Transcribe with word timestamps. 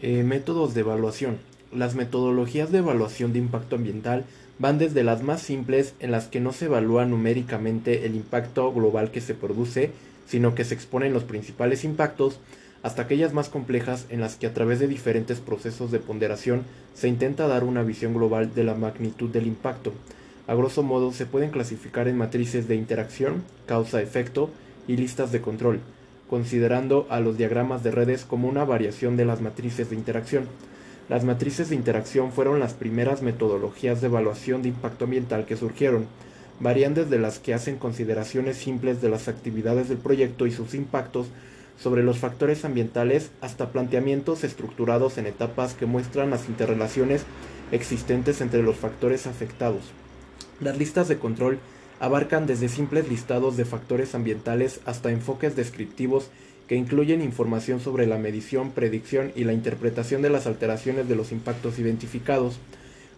Eh, 0.00 0.22
métodos 0.22 0.74
de 0.74 0.82
evaluación. 0.82 1.38
Las 1.72 1.96
metodologías 1.96 2.70
de 2.70 2.78
evaluación 2.78 3.32
de 3.32 3.40
impacto 3.40 3.74
ambiental 3.74 4.24
van 4.60 4.78
desde 4.78 5.02
las 5.02 5.24
más 5.24 5.42
simples 5.42 5.94
en 5.98 6.12
las 6.12 6.28
que 6.28 6.38
no 6.38 6.52
se 6.52 6.66
evalúa 6.66 7.04
numéricamente 7.04 8.06
el 8.06 8.14
impacto 8.14 8.72
global 8.72 9.10
que 9.10 9.20
se 9.20 9.34
produce, 9.34 9.90
sino 10.24 10.54
que 10.54 10.64
se 10.64 10.74
exponen 10.74 11.12
los 11.12 11.24
principales 11.24 11.82
impactos, 11.82 12.38
hasta 12.84 13.02
aquellas 13.02 13.32
más 13.32 13.48
complejas 13.48 14.06
en 14.08 14.20
las 14.20 14.36
que 14.36 14.46
a 14.46 14.54
través 14.54 14.78
de 14.78 14.86
diferentes 14.86 15.40
procesos 15.40 15.90
de 15.90 15.98
ponderación 15.98 16.62
se 16.94 17.08
intenta 17.08 17.48
dar 17.48 17.64
una 17.64 17.82
visión 17.82 18.14
global 18.14 18.54
de 18.54 18.62
la 18.62 18.74
magnitud 18.74 19.30
del 19.30 19.48
impacto. 19.48 19.92
A 20.46 20.54
grosso 20.54 20.84
modo 20.84 21.12
se 21.12 21.26
pueden 21.26 21.50
clasificar 21.50 22.06
en 22.06 22.18
matrices 22.18 22.68
de 22.68 22.76
interacción, 22.76 23.42
causa-efecto 23.66 24.48
y 24.86 24.96
listas 24.96 25.32
de 25.32 25.40
control 25.40 25.80
considerando 26.28 27.06
a 27.10 27.20
los 27.20 27.36
diagramas 27.36 27.82
de 27.82 27.90
redes 27.90 28.24
como 28.24 28.48
una 28.48 28.64
variación 28.64 29.16
de 29.16 29.24
las 29.24 29.40
matrices 29.40 29.90
de 29.90 29.96
interacción. 29.96 30.46
Las 31.08 31.24
matrices 31.24 31.70
de 31.70 31.74
interacción 31.74 32.32
fueron 32.32 32.60
las 32.60 32.74
primeras 32.74 33.22
metodologías 33.22 34.00
de 34.00 34.08
evaluación 34.08 34.62
de 34.62 34.68
impacto 34.68 35.06
ambiental 35.06 35.46
que 35.46 35.56
surgieron. 35.56 36.06
Varían 36.60 36.94
desde 36.94 37.18
las 37.18 37.38
que 37.38 37.54
hacen 37.54 37.76
consideraciones 37.76 38.58
simples 38.58 39.00
de 39.00 39.08
las 39.08 39.28
actividades 39.28 39.88
del 39.88 39.98
proyecto 39.98 40.46
y 40.46 40.50
sus 40.50 40.74
impactos 40.74 41.28
sobre 41.80 42.02
los 42.02 42.18
factores 42.18 42.64
ambientales 42.64 43.30
hasta 43.40 43.70
planteamientos 43.70 44.44
estructurados 44.44 45.16
en 45.16 45.26
etapas 45.26 45.74
que 45.74 45.86
muestran 45.86 46.30
las 46.30 46.48
interrelaciones 46.48 47.24
existentes 47.72 48.40
entre 48.40 48.62
los 48.62 48.76
factores 48.76 49.26
afectados. 49.26 49.82
Las 50.60 50.76
listas 50.76 51.08
de 51.08 51.18
control 51.18 51.58
abarcan 52.00 52.46
desde 52.46 52.68
simples 52.68 53.08
listados 53.08 53.56
de 53.56 53.64
factores 53.64 54.14
ambientales 54.14 54.80
hasta 54.84 55.10
enfoques 55.10 55.56
descriptivos 55.56 56.30
que 56.68 56.76
incluyen 56.76 57.22
información 57.22 57.80
sobre 57.80 58.06
la 58.06 58.18
medición, 58.18 58.70
predicción 58.70 59.32
y 59.34 59.44
la 59.44 59.54
interpretación 59.54 60.22
de 60.22 60.30
las 60.30 60.46
alteraciones 60.46 61.08
de 61.08 61.16
los 61.16 61.32
impactos 61.32 61.78
identificados. 61.78 62.58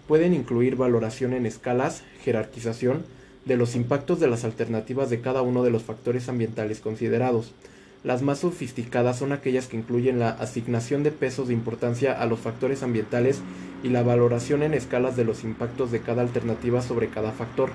Pueden 0.07 0.33
incluir 0.35 0.77
valoración 0.77 1.33
en 1.35 1.47
escalas, 1.47 2.05
jerarquización 2.25 3.05
de 3.45 3.57
los 3.57 3.75
impactos 3.75 4.21
de 4.21 4.29
las 4.29 4.45
alternativas 4.45 5.11
de 5.11 5.21
cada 5.21 5.43
uno 5.43 5.63
de 5.63 5.71
los 5.71 5.83
factores 5.83 6.29
ambientales 6.29 6.81
considerados. 6.81 7.53
Las 8.03 8.23
más 8.23 8.39
sofisticadas 8.39 9.19
son 9.19 9.33
aquellas 9.33 9.67
que 9.67 9.77
incluyen 9.77 10.19
la 10.19 10.31
asignación 10.31 11.03
de 11.03 11.11
pesos 11.11 11.49
de 11.49 11.55
importancia 11.55 12.13
a 12.13 12.27
los 12.27 12.41
factores 12.41 12.83
ambientales 12.83 13.41
y 13.83 13.89
la 13.89 14.03
valoración 14.03 14.63
en 14.63 14.75
escalas 14.75 15.17
de 15.17 15.25
los 15.25 15.45
impactos 15.45 15.91
de 15.91 16.01
cada 16.01 16.23
alternativa 16.23 16.81
sobre 16.81 17.09
cada 17.09 17.33
factor. 17.33 17.71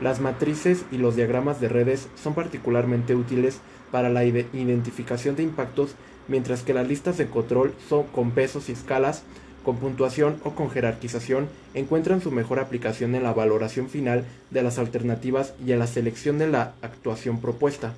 Las 0.00 0.20
matrices 0.20 0.84
y 0.90 0.96
los 0.96 1.14
diagramas 1.14 1.60
de 1.60 1.68
redes 1.68 2.08
son 2.22 2.34
particularmente 2.34 3.14
útiles 3.14 3.58
para 3.90 4.08
la 4.08 4.24
identificación 4.24 5.36
de 5.36 5.42
impactos, 5.42 5.94
mientras 6.26 6.62
que 6.62 6.72
las 6.72 6.88
listas 6.88 7.18
de 7.18 7.26
control 7.26 7.74
son 7.88 8.04
con 8.04 8.30
pesos 8.30 8.68
y 8.68 8.72
escalas, 8.72 9.24
con 9.62 9.76
puntuación 9.76 10.40
o 10.42 10.52
con 10.54 10.70
jerarquización 10.70 11.48
encuentran 11.74 12.22
su 12.22 12.30
mejor 12.30 12.60
aplicación 12.60 13.14
en 13.14 13.24
la 13.24 13.34
valoración 13.34 13.90
final 13.90 14.24
de 14.50 14.62
las 14.62 14.78
alternativas 14.78 15.52
y 15.64 15.72
en 15.72 15.78
la 15.78 15.86
selección 15.86 16.38
de 16.38 16.48
la 16.48 16.72
actuación 16.80 17.40
propuesta. 17.40 17.92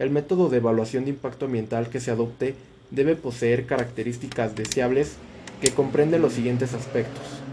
El 0.00 0.10
método 0.10 0.48
de 0.48 0.56
evaluación 0.56 1.04
de 1.04 1.10
impacto 1.10 1.46
ambiental 1.46 1.88
que 1.88 2.00
se 2.00 2.10
adopte 2.10 2.56
debe 2.90 3.14
poseer 3.14 3.66
características 3.66 4.56
deseables 4.56 5.14
que 5.60 5.70
comprenden 5.70 6.22
los 6.22 6.32
siguientes 6.32 6.74
aspectos. 6.74 7.45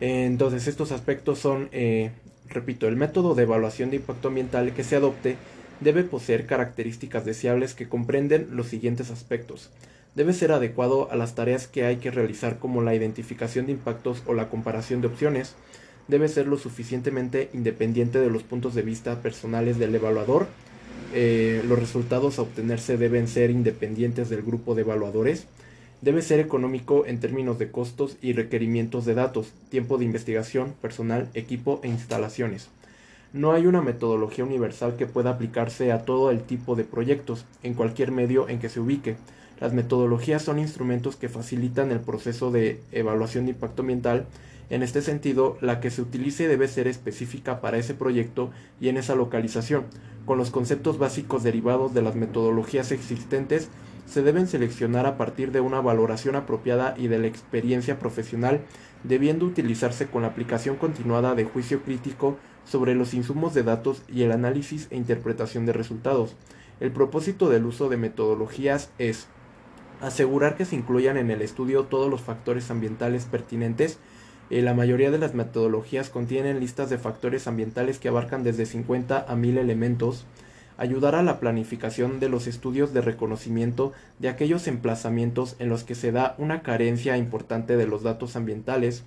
Entonces 0.00 0.66
estos 0.66 0.92
aspectos 0.92 1.38
son, 1.38 1.68
eh, 1.72 2.10
repito, 2.48 2.88
el 2.88 2.96
método 2.96 3.34
de 3.34 3.42
evaluación 3.42 3.90
de 3.90 3.96
impacto 3.96 4.28
ambiental 4.28 4.72
que 4.72 4.84
se 4.84 4.96
adopte 4.96 5.36
debe 5.80 6.04
poseer 6.04 6.46
características 6.46 7.24
deseables 7.24 7.74
que 7.74 7.88
comprenden 7.88 8.48
los 8.52 8.68
siguientes 8.68 9.10
aspectos. 9.10 9.70
Debe 10.14 10.32
ser 10.32 10.52
adecuado 10.52 11.10
a 11.10 11.16
las 11.16 11.34
tareas 11.34 11.68
que 11.68 11.84
hay 11.84 11.96
que 11.96 12.10
realizar 12.10 12.58
como 12.58 12.82
la 12.82 12.94
identificación 12.94 13.66
de 13.66 13.72
impactos 13.72 14.22
o 14.26 14.34
la 14.34 14.48
comparación 14.48 15.00
de 15.00 15.06
opciones. 15.06 15.54
Debe 16.08 16.28
ser 16.28 16.48
lo 16.48 16.58
suficientemente 16.58 17.48
independiente 17.52 18.18
de 18.18 18.30
los 18.30 18.42
puntos 18.42 18.74
de 18.74 18.82
vista 18.82 19.22
personales 19.22 19.78
del 19.78 19.94
evaluador. 19.94 20.48
Eh, 21.14 21.62
los 21.66 21.78
resultados 21.78 22.38
a 22.38 22.42
obtenerse 22.42 22.96
deben 22.96 23.28
ser 23.28 23.50
independientes 23.50 24.28
del 24.28 24.42
grupo 24.42 24.74
de 24.74 24.82
evaluadores 24.82 25.46
Debe 26.02 26.22
ser 26.22 26.40
económico 26.40 27.04
en 27.04 27.20
términos 27.20 27.58
de 27.58 27.70
costos 27.70 28.16
y 28.22 28.32
requerimientos 28.32 29.04
de 29.04 29.14
datos, 29.14 29.52
tiempo 29.68 29.98
de 29.98 30.06
investigación, 30.06 30.72
personal, 30.80 31.28
equipo 31.34 31.78
e 31.82 31.88
instalaciones. 31.88 32.70
No 33.34 33.52
hay 33.52 33.66
una 33.66 33.82
metodología 33.82 34.44
universal 34.44 34.96
que 34.96 35.04
pueda 35.04 35.28
aplicarse 35.28 35.92
a 35.92 36.06
todo 36.06 36.30
el 36.30 36.40
tipo 36.40 36.74
de 36.74 36.84
proyectos, 36.84 37.44
en 37.62 37.74
cualquier 37.74 38.12
medio 38.12 38.48
en 38.48 38.60
que 38.60 38.70
se 38.70 38.80
ubique. 38.80 39.16
Las 39.60 39.74
metodologías 39.74 40.40
son 40.40 40.58
instrumentos 40.58 41.16
que 41.16 41.28
facilitan 41.28 41.92
el 41.92 42.00
proceso 42.00 42.50
de 42.50 42.80
evaluación 42.92 43.44
de 43.44 43.52
impacto 43.52 43.82
ambiental. 43.82 44.24
En 44.70 44.82
este 44.82 45.02
sentido, 45.02 45.58
la 45.60 45.80
que 45.80 45.90
se 45.90 46.00
utilice 46.00 46.48
debe 46.48 46.66
ser 46.66 46.88
específica 46.88 47.60
para 47.60 47.76
ese 47.76 47.92
proyecto 47.92 48.50
y 48.80 48.88
en 48.88 48.96
esa 48.96 49.14
localización, 49.16 49.84
con 50.24 50.38
los 50.38 50.50
conceptos 50.50 50.96
básicos 50.96 51.42
derivados 51.42 51.92
de 51.92 52.00
las 52.00 52.14
metodologías 52.14 52.90
existentes 52.90 53.68
se 54.10 54.22
deben 54.22 54.48
seleccionar 54.48 55.06
a 55.06 55.16
partir 55.16 55.52
de 55.52 55.60
una 55.60 55.80
valoración 55.80 56.34
apropiada 56.34 56.94
y 56.98 57.06
de 57.06 57.20
la 57.20 57.28
experiencia 57.28 58.00
profesional, 58.00 58.60
debiendo 59.04 59.46
utilizarse 59.46 60.08
con 60.08 60.22
la 60.22 60.28
aplicación 60.28 60.76
continuada 60.76 61.36
de 61.36 61.44
juicio 61.44 61.84
crítico 61.84 62.36
sobre 62.64 62.96
los 62.96 63.14
insumos 63.14 63.54
de 63.54 63.62
datos 63.62 64.02
y 64.12 64.22
el 64.22 64.32
análisis 64.32 64.88
e 64.90 64.96
interpretación 64.96 65.64
de 65.64 65.74
resultados. 65.74 66.34
El 66.80 66.90
propósito 66.90 67.48
del 67.48 67.66
uso 67.66 67.88
de 67.88 67.98
metodologías 67.98 68.90
es 68.98 69.28
asegurar 70.00 70.56
que 70.56 70.64
se 70.64 70.74
incluyan 70.74 71.16
en 71.16 71.30
el 71.30 71.40
estudio 71.40 71.84
todos 71.84 72.10
los 72.10 72.20
factores 72.20 72.68
ambientales 72.72 73.26
pertinentes. 73.26 74.00
Eh, 74.50 74.60
la 74.60 74.74
mayoría 74.74 75.12
de 75.12 75.18
las 75.18 75.34
metodologías 75.34 76.10
contienen 76.10 76.58
listas 76.58 76.90
de 76.90 76.98
factores 76.98 77.46
ambientales 77.46 78.00
que 78.00 78.08
abarcan 78.08 78.42
desde 78.42 78.66
50 78.66 79.24
a 79.28 79.36
1000 79.36 79.58
elementos 79.58 80.26
ayudar 80.80 81.14
a 81.14 81.22
la 81.22 81.38
planificación 81.40 82.20
de 82.20 82.30
los 82.30 82.46
estudios 82.46 82.94
de 82.94 83.02
reconocimiento 83.02 83.92
de 84.18 84.30
aquellos 84.30 84.66
emplazamientos 84.66 85.54
en 85.58 85.68
los 85.68 85.84
que 85.84 85.94
se 85.94 86.10
da 86.10 86.34
una 86.38 86.62
carencia 86.62 87.18
importante 87.18 87.76
de 87.76 87.86
los 87.86 88.02
datos 88.02 88.34
ambientales, 88.34 89.04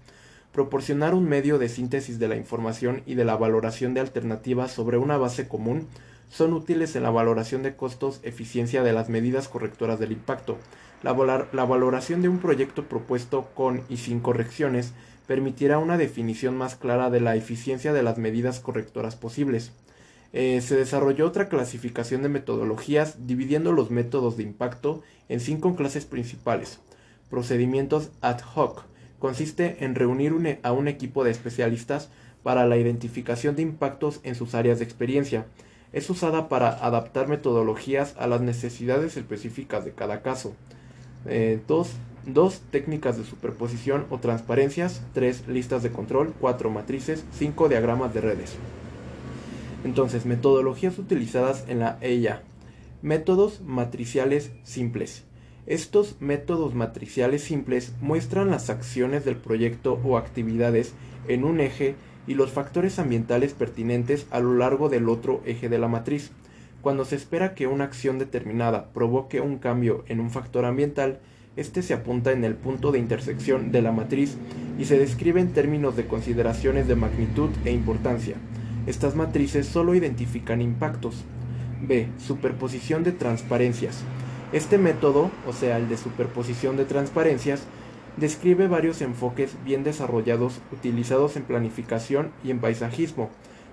proporcionar 0.51 1.15
un 1.15 1.27
medio 1.27 1.57
de 1.57 1.69
síntesis 1.69 2.19
de 2.19 2.27
la 2.27 2.35
información 2.35 3.01
y 3.07 3.15
de 3.15 3.25
la 3.25 3.35
valoración 3.35 3.95
de 3.95 4.01
alternativas 4.01 4.71
sobre 4.71 4.99
una 4.99 5.17
base 5.17 5.47
común, 5.47 5.87
son 6.29 6.53
útiles 6.53 6.95
en 6.95 7.01
la 7.01 7.09
valoración 7.09 7.63
de 7.63 7.75
costos 7.75 8.19
eficiencia 8.21 8.83
de 8.83 8.93
las 8.93 9.09
medidas 9.09 9.47
correctoras 9.47 9.99
del 9.99 10.11
impacto. 10.11 10.59
La, 11.01 11.13
valoración 11.13 12.21
de 12.21 12.29
un 12.29 12.37
proyecto 12.37 12.83
propuesto 12.83 13.49
con 13.55 13.81
y 13.89 13.97
sin 13.97 14.19
correcciones 14.19 14.93
permitirá 15.25 15.79
una 15.79 15.97
definición 15.97 16.55
más 16.55 16.75
clara 16.75 17.09
de 17.09 17.19
la 17.19 17.35
eficiencia 17.35 17.93
de 17.93 18.03
las 18.03 18.19
medidas 18.19 18.59
correctoras 18.59 19.15
posibles. 19.15 19.71
Eh, 20.35 20.61
se 20.61 20.75
desarrolló 20.75 21.27
otra 21.27 21.47
clasificación 21.47 22.23
de 22.23 22.29
metodologías 22.29 23.27
dividiendo 23.27 23.71
los 23.71 23.91
métodos 23.91 24.35
de 24.35 24.41
impacto 24.41 25.03
en 25.29 25.39
cinco 25.39 25.75
clases 25.75 26.05
principales. 26.05 26.79
Procedimientos 27.29 28.09
ad 28.21 28.39
hoc. 28.55 28.85
Consiste 29.19 29.85
en 29.85 29.93
reunir 29.93 30.33
e, 30.45 30.59
a 30.63 30.71
un 30.71 30.87
equipo 30.87 31.23
de 31.23 31.29
especialistas 31.29 32.09
para 32.41 32.65
la 32.65 32.77
identificación 32.77 33.55
de 33.55 33.61
impactos 33.61 34.19
en 34.23 34.33
sus 34.33 34.55
áreas 34.55 34.79
de 34.79 34.85
experiencia. 34.85 35.45
Es 35.93 36.09
usada 36.09 36.49
para 36.49 36.69
adaptar 36.83 37.27
metodologías 37.27 38.15
a 38.17 38.25
las 38.25 38.41
necesidades 38.41 39.15
específicas 39.15 39.85
de 39.85 39.91
cada 39.93 40.23
caso. 40.23 40.55
Eh, 41.27 41.61
dos, 41.67 41.91
dos 42.25 42.61
técnicas 42.71 43.17
de 43.17 43.23
superposición 43.23 44.07
o 44.09 44.17
transparencias, 44.17 45.03
tres 45.13 45.47
listas 45.47 45.83
de 45.83 45.91
control, 45.91 46.33
cuatro 46.41 46.71
matrices, 46.71 47.23
cinco 47.31 47.69
diagramas 47.69 48.15
de 48.15 48.21
redes. 48.21 48.55
Entonces, 49.83 50.25
metodologías 50.25 50.97
utilizadas 50.97 51.65
en 51.67 51.79
la 51.79 51.97
EIA. 52.01 52.41
Métodos 53.01 53.61
matriciales 53.61 54.51
simples. 54.63 55.25
Estos 55.65 56.17
métodos 56.19 56.73
matriciales 56.73 57.43
simples 57.43 57.93
muestran 58.01 58.49
las 58.49 58.69
acciones 58.69 59.23
del 59.23 59.37
proyecto 59.37 59.99
o 60.03 60.17
actividades 60.17 60.93
en 61.27 61.45
un 61.45 61.61
eje 61.61 61.95
y 62.27 62.35
los 62.35 62.51
factores 62.51 62.99
ambientales 62.99 63.53
pertinentes 63.53 64.27
a 64.31 64.39
lo 64.39 64.55
largo 64.55 64.89
del 64.89 65.09
otro 65.09 65.41
eje 65.45 65.69
de 65.69 65.79
la 65.79 65.87
matriz. 65.87 66.31
Cuando 66.81 67.05
se 67.05 67.15
espera 67.15 67.55
que 67.55 67.67
una 67.67 67.85
acción 67.85 68.19
determinada 68.19 68.91
provoque 68.93 69.39
un 69.39 69.57
cambio 69.57 70.03
en 70.07 70.19
un 70.19 70.31
factor 70.31 70.65
ambiental, 70.65 71.19
este 71.55 71.81
se 71.81 71.93
apunta 71.93 72.31
en 72.31 72.43
el 72.43 72.55
punto 72.55 72.91
de 72.91 72.99
intersección 72.99 73.71
de 73.71 73.81
la 73.81 73.91
matriz 73.91 74.37
y 74.77 74.85
se 74.85 74.97
describe 74.97 75.39
en 75.39 75.53
términos 75.53 75.95
de 75.95 76.07
consideraciones 76.07 76.87
de 76.87 76.95
magnitud 76.95 77.49
e 77.63 77.71
importancia. 77.71 78.35
Estas 78.85 79.15
matrices 79.15 79.65
solo 79.65 79.95
identifican 79.95 80.61
impactos. 80.61 81.23
B. 81.81 82.09
Superposición 82.17 83.03
de 83.05 83.13
transparencias. 83.13 84.03
Este 84.51 84.77
método, 84.77 85.31
o 85.47 85.53
sea, 85.53 85.77
el 85.77 85.87
de 85.87 85.95
superposición 85.95 86.75
de 86.75 86.83
transparencias, 86.83 87.63
describe 88.17 88.67
varios 88.67 89.01
enfoques 89.01 89.55
bien 89.63 89.85
desarrollados 89.85 90.59
utilizados 90.71 91.37
en 91.37 91.43
planificación 91.43 92.31
y 92.43 92.51
en 92.51 92.59
paisajismo. 92.59 93.29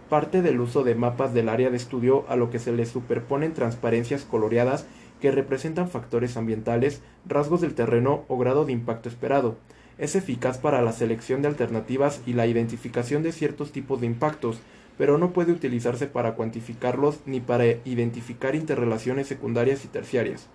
Parte 0.09 0.43
del 0.43 0.61
uso 0.61 0.85
de 0.85 0.95
mapas 0.95 1.35
del 1.35 1.49
área 1.49 1.71
de 1.71 1.77
estudio 1.77 2.25
a 2.29 2.37
lo 2.37 2.51
que 2.51 2.61
se 2.61 2.73
le 2.73 2.87
superponen 2.87 3.53
transparencias 3.53 4.25
coloreadas 4.25 4.87
que 5.21 5.33
representan 5.33 5.91
factores 5.91 6.37
ambientales, 6.37 7.03
rasgos 7.27 7.61
del 7.61 7.75
terreno 7.75 8.25
o 8.29 8.39
grado 8.39 8.65
de 8.65 8.73
impacto 8.73 9.09
esperado. 9.09 9.56
Es 9.99 10.15
eficaz 10.15 10.59
para 10.59 10.83
la 10.83 10.93
selección 10.93 11.43
de 11.43 11.49
alternativas 11.49 12.23
y 12.27 12.33
la 12.33 12.47
identificación 12.47 13.23
de 13.23 13.33
ciertos 13.33 13.71
tipos 13.71 14.01
de 14.01 14.06
impactos, 14.06 14.61
pero 15.00 15.17
no 15.17 15.32
puede 15.32 15.52
utilizarse 15.52 16.06
para 16.08 16.35
cuantificarlos 16.35 17.20
ni 17.25 17.41
para 17.41 17.64
identificar 17.87 18.55
interrelaciones 18.55 19.29
secundarias 19.29 19.87
y 19.87 19.88
terciarias. 19.88 20.49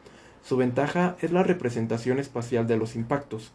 Su 0.43 0.55
ventaja 0.55 1.17
es 1.23 1.31
la 1.31 1.41
representación 1.41 2.19
espacial 2.19 2.67
de 2.67 2.77
los 2.77 2.95
impactos. 2.95 3.53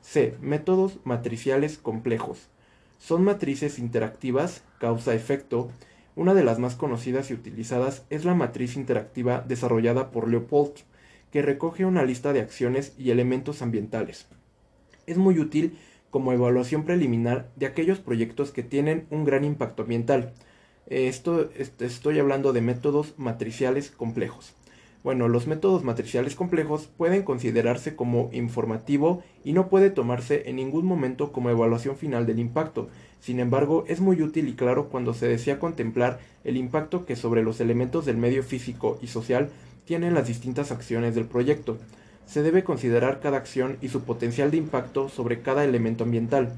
C. 0.00 0.34
Métodos 0.40 1.00
matriciales 1.04 1.76
complejos. 1.76 2.48
Son 2.96 3.22
matrices 3.22 3.78
interactivas, 3.78 4.64
causa-efecto. 4.78 5.70
Una 6.16 6.32
de 6.32 6.44
las 6.44 6.58
más 6.58 6.76
conocidas 6.76 7.30
y 7.30 7.34
utilizadas 7.34 8.06
es 8.08 8.24
la 8.24 8.32
matriz 8.32 8.76
interactiva 8.76 9.44
desarrollada 9.46 10.10
por 10.10 10.30
Leopold, 10.30 10.76
que 11.30 11.42
recoge 11.42 11.84
una 11.84 12.04
lista 12.04 12.32
de 12.32 12.40
acciones 12.40 12.94
y 12.96 13.10
elementos 13.10 13.60
ambientales. 13.60 14.28
Es 15.04 15.18
muy 15.18 15.38
útil 15.38 15.76
como 16.12 16.32
evaluación 16.34 16.84
preliminar 16.84 17.48
de 17.56 17.64
aquellos 17.64 17.98
proyectos 17.98 18.52
que 18.52 18.62
tienen 18.62 19.06
un 19.10 19.24
gran 19.24 19.44
impacto 19.44 19.82
ambiental. 19.82 20.34
Esto, 20.86 21.48
estoy 21.80 22.18
hablando 22.18 22.52
de 22.52 22.60
métodos 22.60 23.14
matriciales 23.16 23.90
complejos. 23.90 24.52
Bueno, 25.02 25.26
los 25.26 25.46
métodos 25.46 25.84
matriciales 25.84 26.34
complejos 26.36 26.90
pueden 26.98 27.22
considerarse 27.22 27.96
como 27.96 28.28
informativo 28.32 29.22
y 29.42 29.54
no 29.54 29.68
puede 29.70 29.88
tomarse 29.88 30.50
en 30.50 30.56
ningún 30.56 30.84
momento 30.84 31.32
como 31.32 31.48
evaluación 31.48 31.96
final 31.96 32.26
del 32.26 32.40
impacto. 32.40 32.88
Sin 33.18 33.40
embargo, 33.40 33.84
es 33.88 34.00
muy 34.00 34.20
útil 34.20 34.48
y 34.48 34.52
claro 34.52 34.90
cuando 34.90 35.14
se 35.14 35.26
desea 35.26 35.58
contemplar 35.58 36.20
el 36.44 36.58
impacto 36.58 37.06
que 37.06 37.16
sobre 37.16 37.42
los 37.42 37.58
elementos 37.60 38.04
del 38.04 38.18
medio 38.18 38.42
físico 38.42 38.98
y 39.00 39.06
social 39.06 39.48
tienen 39.86 40.12
las 40.12 40.28
distintas 40.28 40.72
acciones 40.72 41.14
del 41.14 41.24
proyecto. 41.24 41.78
Se 42.32 42.42
debe 42.42 42.64
considerar 42.64 43.20
cada 43.20 43.36
acción 43.36 43.76
y 43.82 43.90
su 43.90 44.04
potencial 44.04 44.50
de 44.50 44.56
impacto 44.56 45.10
sobre 45.10 45.42
cada 45.42 45.64
elemento 45.64 46.04
ambiental. 46.04 46.54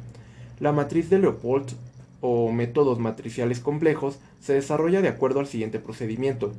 La 0.61 0.71
matriz 0.71 1.11
de 1.11 1.19
Leopold 1.19 1.73
o 2.21 2.53
métodos 2.53 3.01
matriciales 3.01 3.59
complejos 3.59 4.21
se 4.41 4.53
desarrolla 4.53 5.03
de 5.03 5.09
acuerdo 5.09 5.41
al 5.41 5.49
siguiente 5.49 5.81
procedimiento 5.81 6.53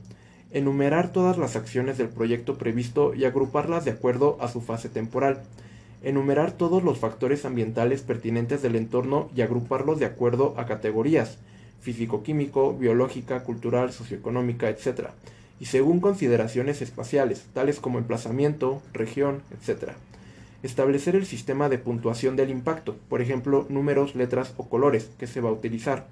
enumerar 0.51 1.13
todas 1.13 1.37
las 1.37 1.55
acciones 1.55 1.97
del 1.97 2.09
proyecto 2.09 2.57
previsto 2.57 3.13
y 3.13 3.23
agruparlas 3.23 3.85
de 3.85 3.91
acuerdo 3.91 4.37
a 4.41 4.49
su 4.49 4.59
fase 4.59 4.89
temporal, 4.89 5.43
enumerar 6.03 6.51
todos 6.51 6.83
los 6.83 6.97
factores 6.97 7.45
ambientales 7.45 8.01
pertinentes 8.01 8.61
del 8.61 8.75
entorno 8.75 9.29
y 9.33 9.43
agruparlos 9.43 9.97
de 9.97 10.07
acuerdo 10.07 10.55
a 10.57 10.65
categorías, 10.65 11.37
físico-químico, 11.79 12.73
biológica, 12.73 13.43
cultural, 13.45 13.93
socioeconómica, 13.93 14.67
etc., 14.67 15.11
y 15.59 15.65
según 15.65 15.99
consideraciones 15.99 16.81
espaciales, 16.81 17.45
tales 17.53 17.79
como 17.79 17.97
emplazamiento, 17.97 18.81
región, 18.93 19.41
etc. 19.51 19.91
Establecer 20.63 21.15
el 21.15 21.25
sistema 21.25 21.69
de 21.69 21.77
puntuación 21.77 22.35
del 22.35 22.49
impacto, 22.49 22.95
por 23.09 23.21
ejemplo, 23.21 23.65
números, 23.69 24.15
letras 24.15 24.53
o 24.57 24.67
colores, 24.67 25.09
que 25.17 25.27
se 25.27 25.41
va 25.41 25.49
a 25.49 25.53
utilizar 25.53 26.05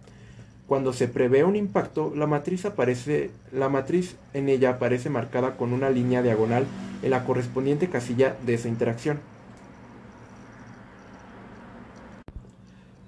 cuando 0.67 0.93
se 0.93 1.07
prevé 1.07 1.43
un 1.43 1.55
impacto, 1.55 2.13
la 2.15 2.25
matriz, 2.25 2.65
aparece, 2.65 3.31
la 3.51 3.69
matriz 3.69 4.15
en 4.33 4.47
ella 4.49 4.71
aparece 4.71 5.09
marcada 5.09 5.57
con 5.57 5.73
una 5.73 5.89
línea 5.89 6.21
diagonal 6.21 6.65
en 7.01 7.09
la 7.11 7.25
correspondiente 7.25 7.89
casilla 7.89 8.37
de 8.45 8.53
esa 8.53 8.69
interacción. 8.69 9.19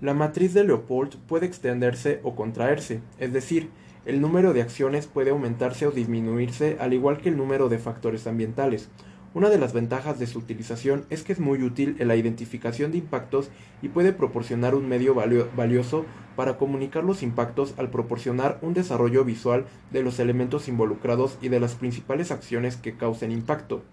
La 0.02 0.14
matriz 0.14 0.54
de 0.54 0.66
Leopold 0.66 1.16
puede 1.28 1.46
extenderse 1.46 2.20
o 2.24 2.36
contraerse, 2.36 3.00
es 3.20 3.32
decir, 3.32 3.70
el 4.06 4.22
número 4.22 4.54
de 4.54 4.62
acciones 4.62 5.08
puede 5.08 5.32
aumentarse 5.32 5.88
o 5.88 5.92
disminuirse 5.92 6.78
al 6.80 6.94
igual 6.94 7.18
que 7.18 7.30
el 7.30 7.38
número 7.38 7.70
de 7.70 7.80
factores 7.80 8.28
ambientales. 8.28 8.90
Una 9.34 9.50
de 9.50 9.58
las 9.58 9.74
ventajas 9.74 10.18
de 10.18 10.28
su 10.28 10.40
utilización 10.40 11.06
es 11.10 11.24
que 11.24 11.34
es 11.34 11.42
muy 11.42 11.62
útil 11.62 11.98
en 12.00 12.08
la 12.08 12.16
identificación 12.16 12.92
de 12.92 13.00
impactos 13.00 13.50
y 13.82 13.90
puede 13.90 14.14
proporcionar 14.14 14.76
un 14.76 14.88
medio 14.88 15.14
valioso 15.14 16.06
para 16.38 16.58
comunicar 16.58 17.04
los 17.04 17.22
impactos 17.22 17.74
al 17.78 17.90
proporcionar 17.90 18.60
un 18.62 18.74
desarrollo 18.74 19.26
visual 19.26 19.66
de 19.92 20.04
los 20.04 20.20
elementos 20.20 20.70
involucrados 20.70 21.38
y 21.42 21.50
de 21.50 21.60
las 21.60 21.76
principales 21.76 22.32
acciones 22.32 22.78
que 22.78 22.96
causen 22.96 23.32
impacto. 23.32 23.84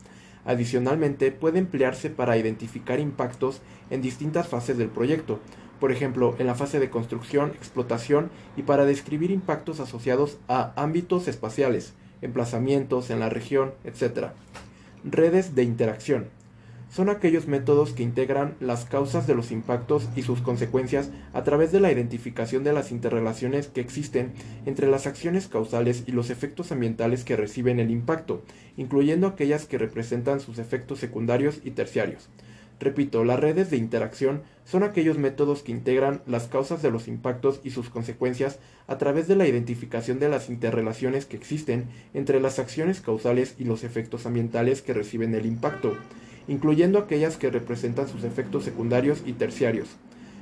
Adicionalmente, 0.44 1.30
puede 1.30 1.58
emplearse 1.58 2.10
para 2.10 2.36
identificar 2.36 2.98
impactos 2.98 3.60
en 3.90 4.02
distintas 4.02 4.48
fases 4.48 4.76
del 4.76 4.88
proyecto, 4.88 5.38
por 5.78 5.92
ejemplo, 5.92 6.36
en 6.38 6.46
la 6.46 6.54
fase 6.54 6.78
de 6.78 6.90
construcción, 6.90 7.50
explotación 7.50 8.30
y 8.56 8.62
para 8.62 8.84
describir 8.84 9.30
impactos 9.30 9.80
asociados 9.80 10.38
a 10.48 10.72
ámbitos 10.76 11.26
espaciales, 11.28 11.94
emplazamientos 12.20 13.10
en 13.10 13.20
la 13.20 13.28
región, 13.28 13.72
etc. 13.84 14.28
Redes 15.04 15.54
de 15.54 15.64
interacción. 15.64 16.28
Son 16.92 17.08
aquellos 17.08 17.48
métodos 17.48 17.94
que 17.94 18.02
integran 18.02 18.54
las 18.60 18.84
causas 18.84 19.26
de 19.26 19.34
los 19.34 19.50
impactos 19.50 20.10
y 20.14 20.20
sus 20.20 20.42
consecuencias 20.42 21.10
a 21.32 21.42
través 21.42 21.72
de 21.72 21.80
la 21.80 21.90
identificación 21.90 22.64
de 22.64 22.74
las 22.74 22.92
interrelaciones 22.92 23.68
que 23.68 23.80
existen 23.80 24.32
entre 24.66 24.90
las 24.90 25.06
acciones 25.06 25.48
causales 25.48 26.04
y 26.06 26.12
los 26.12 26.28
efectos 26.28 26.70
ambientales 26.70 27.24
que 27.24 27.34
reciben 27.34 27.80
el 27.80 27.90
impacto, 27.90 28.42
incluyendo 28.76 29.26
aquellas 29.26 29.64
que 29.64 29.78
representan 29.78 30.40
sus 30.40 30.58
efectos 30.58 30.98
secundarios 30.98 31.62
y 31.64 31.70
terciarios. 31.70 32.28
Repito, 32.78 33.24
las 33.24 33.40
redes 33.40 33.70
de 33.70 33.78
interacción 33.78 34.42
son 34.66 34.82
aquellos 34.82 35.16
métodos 35.16 35.62
que 35.62 35.72
integran 35.72 36.20
las 36.26 36.46
causas 36.46 36.82
de 36.82 36.90
los 36.90 37.08
impactos 37.08 37.60
y 37.64 37.70
sus 37.70 37.88
consecuencias 37.88 38.58
a 38.86 38.98
través 38.98 39.28
de 39.28 39.36
la 39.36 39.48
identificación 39.48 40.18
de 40.18 40.28
las 40.28 40.50
interrelaciones 40.50 41.24
que 41.24 41.38
existen 41.38 41.86
entre 42.12 42.38
las 42.38 42.58
acciones 42.58 43.00
causales 43.00 43.54
y 43.58 43.64
los 43.64 43.82
efectos 43.82 44.26
ambientales 44.26 44.82
que 44.82 44.92
reciben 44.92 45.34
el 45.34 45.46
impacto, 45.46 45.96
incluyendo 46.48 46.98
aquellas 46.98 47.36
que 47.36 47.50
representan 47.50 48.08
sus 48.08 48.24
efectos 48.24 48.64
secundarios 48.64 49.22
y 49.26 49.32
terciarios. 49.32 49.88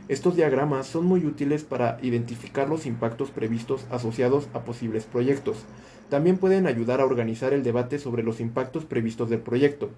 Estos 0.08 0.34
diagramas 0.34 0.88
son 0.88 1.06
muy 1.06 1.24
útiles 1.24 1.62
para 1.62 1.98
identificar 2.02 2.68
los 2.68 2.84
impactos 2.84 3.30
previstos 3.30 3.86
asociados 3.90 4.48
a 4.54 4.64
posibles 4.64 5.04
proyectos. 5.04 5.58
También 6.08 6.36
pueden 6.36 6.66
ayudar 6.66 7.00
a 7.00 7.04
organizar 7.04 7.52
el 7.52 7.62
debate 7.62 8.00
sobre 8.00 8.24
los 8.24 8.40
impactos 8.40 8.84
previstos 8.84 9.30
del 9.30 9.38
proyecto. 9.38 9.90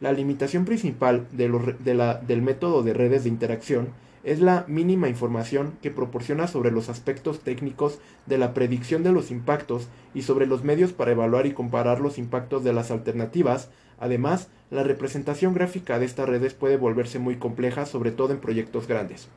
La 0.00 0.12
limitación 0.12 0.66
principal 0.66 1.26
del 1.32 2.42
método 2.42 2.82
de 2.82 2.92
redes 2.92 3.22
de 3.22 3.30
interacción 3.30 3.88
es 4.24 4.40
la 4.40 4.64
mínima 4.68 5.08
información 5.08 5.74
que 5.82 5.90
proporciona 5.90 6.48
sobre 6.48 6.70
los 6.70 6.88
aspectos 6.88 7.40
técnicos 7.40 7.98
de 8.26 8.38
la 8.38 8.54
predicción 8.54 9.02
de 9.02 9.12
los 9.12 9.30
impactos 9.30 9.88
y 10.14 10.22
sobre 10.22 10.46
los 10.46 10.64
medios 10.64 10.92
para 10.92 11.12
evaluar 11.12 11.46
y 11.46 11.52
comparar 11.52 12.00
los 12.00 12.18
impactos 12.18 12.64
de 12.64 12.72
las 12.72 12.90
alternativas. 12.90 13.70
Además, 14.00 14.48
la 14.70 14.82
representación 14.82 15.54
gráfica 15.54 15.98
de 15.98 16.06
estas 16.06 16.28
redes 16.28 16.54
puede 16.54 16.76
volverse 16.76 17.18
muy 17.18 17.36
compleja, 17.36 17.86
sobre 17.86 18.10
todo 18.10 18.32
en 18.32 18.40
proyectos 18.40 18.88
grandes. 18.88 19.28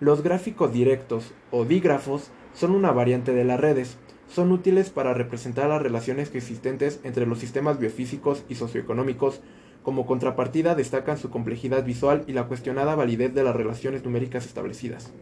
Los 0.00 0.22
gráficos 0.22 0.72
directos 0.72 1.32
o 1.50 1.64
dígrafos 1.64 2.30
son 2.54 2.72
una 2.72 2.92
variante 2.92 3.32
de 3.32 3.44
las 3.44 3.60
redes 3.60 3.98
son 4.28 4.52
útiles 4.52 4.90
para 4.90 5.14
representar 5.14 5.68
las 5.68 5.82
relaciones 5.82 6.34
existentes 6.34 7.00
entre 7.04 7.26
los 7.26 7.38
sistemas 7.38 7.78
biofísicos 7.78 8.44
y 8.48 8.56
socioeconómicos. 8.56 9.40
Como 9.86 10.04
contrapartida 10.04 10.74
destacan 10.74 11.16
su 11.16 11.30
complejidad 11.30 11.84
visual 11.84 12.24
y 12.26 12.32
la 12.32 12.48
cuestionada 12.48 12.96
validez 12.96 13.32
de 13.34 13.44
las 13.44 13.54
relaciones 13.54 14.04
numéricas 14.04 14.44
establecidas. 14.44 15.12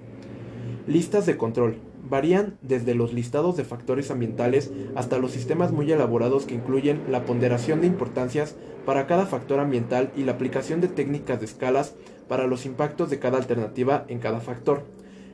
Listas 0.87 1.26
de 1.26 1.37
control. 1.37 1.76
Varían 2.09 2.56
desde 2.62 2.94
los 2.94 3.12
listados 3.12 3.59
de 3.59 3.64
factores 3.64 4.11
ambientales 4.11 4.73
hasta 4.94 5.18
los 5.18 5.33
sistemas 5.33 5.71
muy 5.71 5.92
elaborados 5.92 6.47
que 6.47 6.54
incluyen 6.54 7.02
la 7.11 7.26
ponderación 7.26 7.83
de 7.83 7.88
importancias 7.88 8.56
para 8.87 9.06
cada 9.06 9.26
factor 9.26 9.61
ambiental 9.61 10.11
y 10.16 10.23
la 10.25 10.33
aplicación 10.33 10.80
de 10.80 10.88
técnicas 10.88 11.40
de 11.40 11.44
escalas 11.44 11.94
para 12.26 12.47
los 12.47 12.64
impactos 12.64 13.11
de 13.11 13.18
cada 13.18 13.37
alternativa 13.37 14.06
en 14.09 14.18
cada 14.18 14.40
factor. 14.40 14.85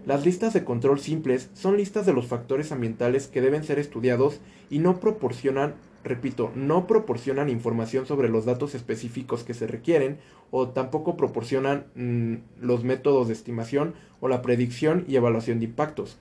Las 0.07 0.27
listas 0.27 0.55
de 0.55 0.65
control 0.65 0.99
simples 0.99 1.51
son 1.55 1.77
listas 1.77 2.05
de 2.05 2.15
los 2.15 2.27
factores 2.27 2.73
ambientales 2.73 3.29
que 3.29 3.41
deben 3.41 3.63
ser 3.63 3.79
estudiados 3.79 4.41
y 4.71 4.81
no 4.81 4.99
proporcionan, 4.99 5.75
repito, 6.05 6.51
no 6.55 6.87
proporcionan 6.87 7.49
información 7.49 8.07
sobre 8.07 8.29
los 8.29 8.45
datos 8.45 8.75
específicos 8.75 9.45
que 9.45 9.55
se 9.55 9.67
requieren 9.67 10.19
o 10.51 10.69
tampoco 10.69 11.17
proporcionan 11.17 11.87
mm, 11.95 12.35
los 12.61 12.85
métodos 12.85 13.29
de 13.29 13.35
estimación 13.35 13.95
o 14.21 14.29
la 14.29 14.43
predicción 14.43 15.05
y 15.09 15.17
evaluación 15.17 15.59
de 15.59 15.67
impactos. 15.67 16.19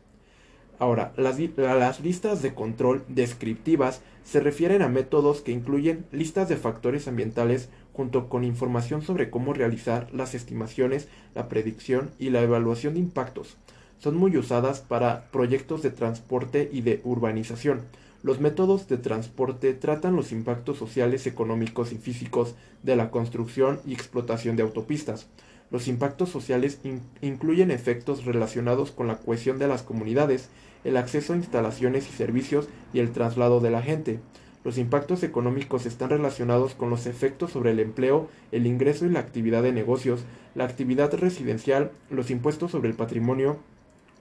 Ahora, 0.80 1.12
las, 1.18 1.38
las, 1.58 2.00
listas 2.00 2.42
de 2.42 2.54
control 2.54 3.04
descriptivas 3.10 4.02
se 4.24 4.40
refieren 4.40 4.82
a 4.82 4.88
métodos 4.88 5.42
que 5.42 5.52
incluyen 5.52 6.06
listas 6.14 6.48
de 6.48 6.56
factores 6.56 7.08
ambientales 7.08 7.70
junto 7.92 8.30
con 8.30 8.46
información 8.46 9.02
sobre 9.02 9.30
cómo 9.30 9.54
realizar 9.54 10.08
las 10.14 10.36
estimaciones, 10.36 11.10
la 11.36 11.50
predicción 11.50 12.12
y 12.18 12.30
la 12.30 12.42
evaluación 12.42 12.94
de 12.94 13.02
impactos. 13.02 13.58
Son 13.98 14.16
muy 14.16 14.38
usadas 14.38 14.80
para 14.80 15.30
proyectos 15.32 15.84
de 15.84 15.90
transporte 15.90 16.70
y 16.72 16.80
de 16.80 17.02
urbanización. 17.04 17.82
Los 18.22 18.42
métodos 18.42 18.90
de 18.90 18.98
transporte 18.98 19.74
tratan 19.74 20.18
los 20.18 20.34
impactos 20.34 20.78
sociales, 20.78 21.26
económicos 21.26 21.94
y 21.94 21.98
físicos 21.98 22.54
de 22.84 22.98
la 22.98 23.12
construcción 23.12 23.80
y 23.86 23.94
explotación 23.94 24.58
de 24.58 24.64
autopistas. 24.64 25.28
Los 25.72 25.88
impactos 25.88 26.28
sociales 26.28 26.82
incluyen 27.22 27.72
efectos 27.72 28.26
relacionados 28.26 28.92
con 28.92 29.08
la 29.08 29.20
cohesión 29.20 29.58
de 29.58 29.70
las 29.70 29.84
comunidades, 29.84 30.50
el 30.84 30.98
acceso 30.98 31.32
a 31.32 31.38
instalaciones 31.38 32.10
y 32.10 32.12
servicios 32.12 32.68
y 32.92 33.00
el 33.00 33.14
traslado 33.14 33.62
de 33.62 33.72
la 33.72 33.82
gente. 33.82 34.20
Los 34.66 34.78
impactos 34.78 35.24
económicos 35.24 35.86
están 35.86 36.10
relacionados 36.10 36.76
con 36.76 36.90
los 36.90 37.06
efectos 37.06 37.52
sobre 37.52 37.72
el 37.72 37.80
empleo, 37.80 38.28
el 38.52 38.68
ingreso 38.68 39.06
y 39.06 39.10
la 39.12 39.22
actividad 39.22 39.64
de 39.64 39.72
negocios, 39.72 40.26
la 40.56 40.66
actividad 40.66 41.14
residencial, 41.14 41.92
los 42.10 42.32
impuestos 42.32 42.72
sobre 42.72 42.90
el 42.90 42.96
patrimonio, 42.96 43.60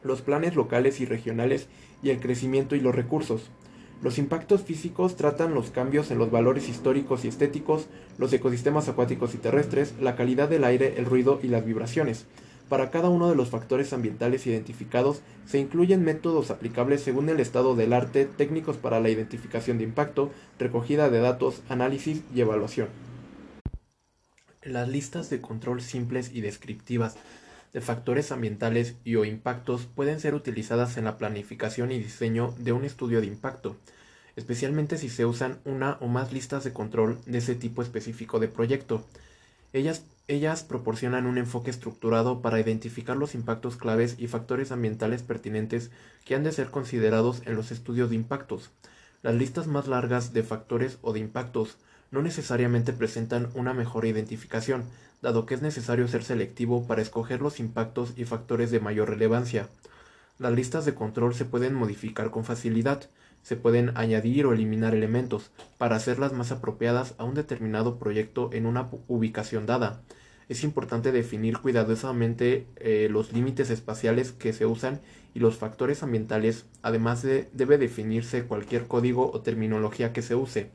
los 0.05 0.23
planes 0.23 0.55
locales 0.55 1.01
y 1.01 1.05
regionales 1.05 1.67
y 2.01 2.11
el 2.11 2.21
crecimiento 2.21 2.77
y 2.77 2.81
los 2.81 2.95
recursos. 2.95 3.51
Los 4.01 4.19
impactos 4.19 4.63
físicos 4.63 5.17
tratan 5.17 5.55
los 5.55 5.71
cambios 5.71 6.13
en 6.13 6.19
los 6.19 6.31
valores 6.31 6.69
históricos 6.69 7.25
y 7.25 7.29
estéticos, 7.29 7.89
los 8.17 8.33
ecosistemas 8.33 8.89
acuáticos 8.89 9.35
y 9.35 9.39
terrestres, 9.39 9.95
la 10.01 10.15
calidad 10.15 10.49
del 10.49 10.63
aire, 10.63 10.95
el 10.99 11.05
ruido 11.05 11.41
y 11.43 11.49
las 11.49 11.65
vibraciones. 11.65 12.27
Para 12.69 12.91
cada 12.91 13.09
uno 13.09 13.29
de 13.29 13.35
los 13.35 13.49
factores 13.49 13.93
ambientales 13.93 14.47
identificados 14.47 15.23
se 15.47 15.59
incluyen 15.59 16.05
métodos 16.05 16.51
aplicables 16.51 17.01
según 17.01 17.29
el 17.29 17.41
estado 17.41 17.75
del 17.75 17.93
arte, 17.93 18.27
técnicos 18.27 18.77
para 18.77 19.01
la 19.01 19.09
identificación 19.09 19.79
de 19.79 19.85
impacto, 19.85 20.31
recogida 20.59 21.09
de 21.09 21.19
datos, 21.19 21.63
análisis 21.69 22.23
y 22.33 22.41
evaluación. 22.41 22.89
Las 24.63 24.89
listas 24.89 25.31
de 25.31 25.41
control 25.41 25.81
simples 25.81 26.31
y 26.33 26.43
descriptivas 26.43 27.17
de 27.73 27.81
factores 27.81 28.33
ambientales 28.33 28.95
y 29.05 29.17
o 29.17 29.25
impactos 29.25 29.87
pueden 29.87 30.21
ser 30.21 30.35
utilizadas 30.35 30.97
en 30.97 31.05
la 31.05 31.19
planificación 31.19 31.93
y 31.93 31.99
diseño 31.99 32.55
de 32.59 32.73
un 32.73 32.85
estudio 32.85 33.21
de 33.21 33.27
impacto, 33.27 33.77
especialmente 34.37 34.99
si 34.99 35.09
se 35.09 35.27
usan 35.27 35.59
una 35.65 35.99
o 36.01 36.07
más 36.07 36.33
listas 36.33 36.65
de 36.65 36.73
control 36.73 37.19
de 37.27 37.39
ese 37.39 37.55
tipo 37.55 37.83
específico 37.83 38.39
de 38.39 38.49
proyecto. 38.49 39.05
Ellas, 39.73 40.05
ellas 40.29 40.63
proporcionan 40.63 41.27
un 41.27 41.39
enfoque 41.39 41.71
estructurado 41.71 42.41
para 42.41 42.61
identificar 42.61 43.17
los 43.17 43.35
impactos 43.35 43.77
claves 43.77 44.17
y 44.19 44.29
factores 44.29 44.73
ambientales 44.73 45.23
pertinentes 45.23 45.91
que 46.25 46.35
han 46.35 46.45
de 46.45 46.53
ser 46.53 46.71
considerados 46.71 47.43
en 47.47 47.55
los 47.55 47.71
estudios 47.71 48.11
de 48.11 48.17
impactos. 48.17 48.71
Las 49.23 49.35
listas 49.35 49.67
más 49.67 49.89
largas 49.89 50.33
de 50.33 50.43
factores 50.43 50.99
o 51.03 51.13
de 51.13 51.21
impactos 51.21 51.77
no 52.11 52.23
necesariamente 52.23 52.93
presentan 52.93 53.49
una 53.55 53.75
mejor 53.75 54.07
identificación, 54.07 54.85
dado 55.23 55.47
que 55.47 55.55
es 55.55 55.63
necesario 55.63 56.07
ser 56.09 56.23
selectivo 56.23 56.87
para 56.87 57.03
escoger 57.03 57.41
los 57.41 57.61
impactos 57.61 58.13
y 58.17 58.25
factores 58.25 58.71
de 58.71 58.81
mayor 58.81 59.11
relevancia. 59.11 59.69
Las 60.39 60.53
listas 60.53 60.85
de 60.85 60.95
control 60.95 61.35
se 61.35 61.45
pueden 61.45 61.75
modificar 61.75 62.31
con 62.31 62.45
facilidad, 62.45 63.09
se 63.43 63.57
pueden 63.57 63.97
añadir 63.97 64.47
o 64.47 64.53
eliminar 64.53 64.95
elementos 64.95 65.51
para 65.79 65.97
hacerlas 65.97 66.33
más 66.33 66.53
apropiadas 66.53 67.15
a 67.19 67.25
un 67.25 67.35
determinado 67.35 67.99
proyecto 67.99 68.51
en 68.53 68.67
una 68.67 68.89
ubicación 69.09 69.67
dada. 69.67 70.01
Es 70.49 70.65
importante 70.65 71.13
definir 71.13 71.59
cuidadosamente 71.59 72.67
eh, 72.77 73.09
los 73.11 73.33
límites 73.33 73.71
espaciales 73.71 74.33
que 74.33 74.53
se 74.53 74.67
usan 74.67 75.01
y 75.35 75.41
los 75.41 75.57
factores 75.57 76.03
ambientales, 76.03 76.65
además 76.83 77.23
de, 77.23 77.49
debe 77.53 77.77
definirse 77.77 78.45
cualquier 78.45 78.87
código 78.87 79.31
o 79.33 79.41
terminología 79.41 80.13
que 80.13 80.23
se 80.23 80.35
use 80.35 80.71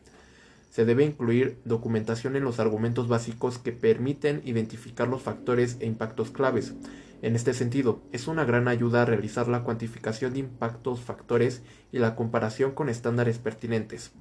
se 0.73 0.85
debe 0.85 1.05
incluir 1.05 1.61
documentación 1.65 2.35
en 2.35 2.43
los 2.43 2.59
argumentos 2.59 3.07
básicos 3.07 3.59
que 3.59 3.73
permiten 3.73 4.41
identificar 4.43 5.07
los 5.07 5.21
factores 5.21 5.77
e 5.81 5.85
impactos 5.85 6.31
claves. 6.31 6.73
En 7.21 7.35
este 7.35 7.53
sentido, 7.53 8.01
es 8.11 8.27
una 8.27 8.43
gran 8.43 8.67
ayuda 8.67 9.05
realizar 9.05 9.47
la 9.47 9.61
cuantificación 9.61 10.33
de 10.33 10.39
impactos 10.39 10.99
factores 10.99 11.61
y 11.91 11.99
la 11.99 12.15
comparación 12.15 12.71
con 12.71 12.89
estándares 12.89 13.37
pertinentes. 13.37 14.13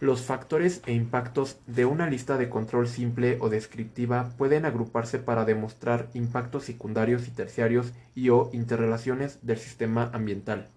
Los 0.00 0.22
factores 0.22 0.82
e 0.84 0.92
impactos 0.92 1.58
de 1.68 1.84
una 1.84 2.10
lista 2.10 2.38
de 2.38 2.48
control 2.48 2.88
simple 2.88 3.38
o 3.40 3.48
descriptiva 3.48 4.30
pueden 4.36 4.64
agruparse 4.64 5.20
para 5.20 5.44
demostrar 5.44 6.08
impactos 6.12 6.64
secundarios 6.64 7.28
y 7.28 7.30
terciarios 7.30 7.92
y 8.16 8.30
o 8.30 8.50
interrelaciones 8.52 9.38
del 9.46 9.58
sistema 9.58 10.10
ambiental. 10.12 10.70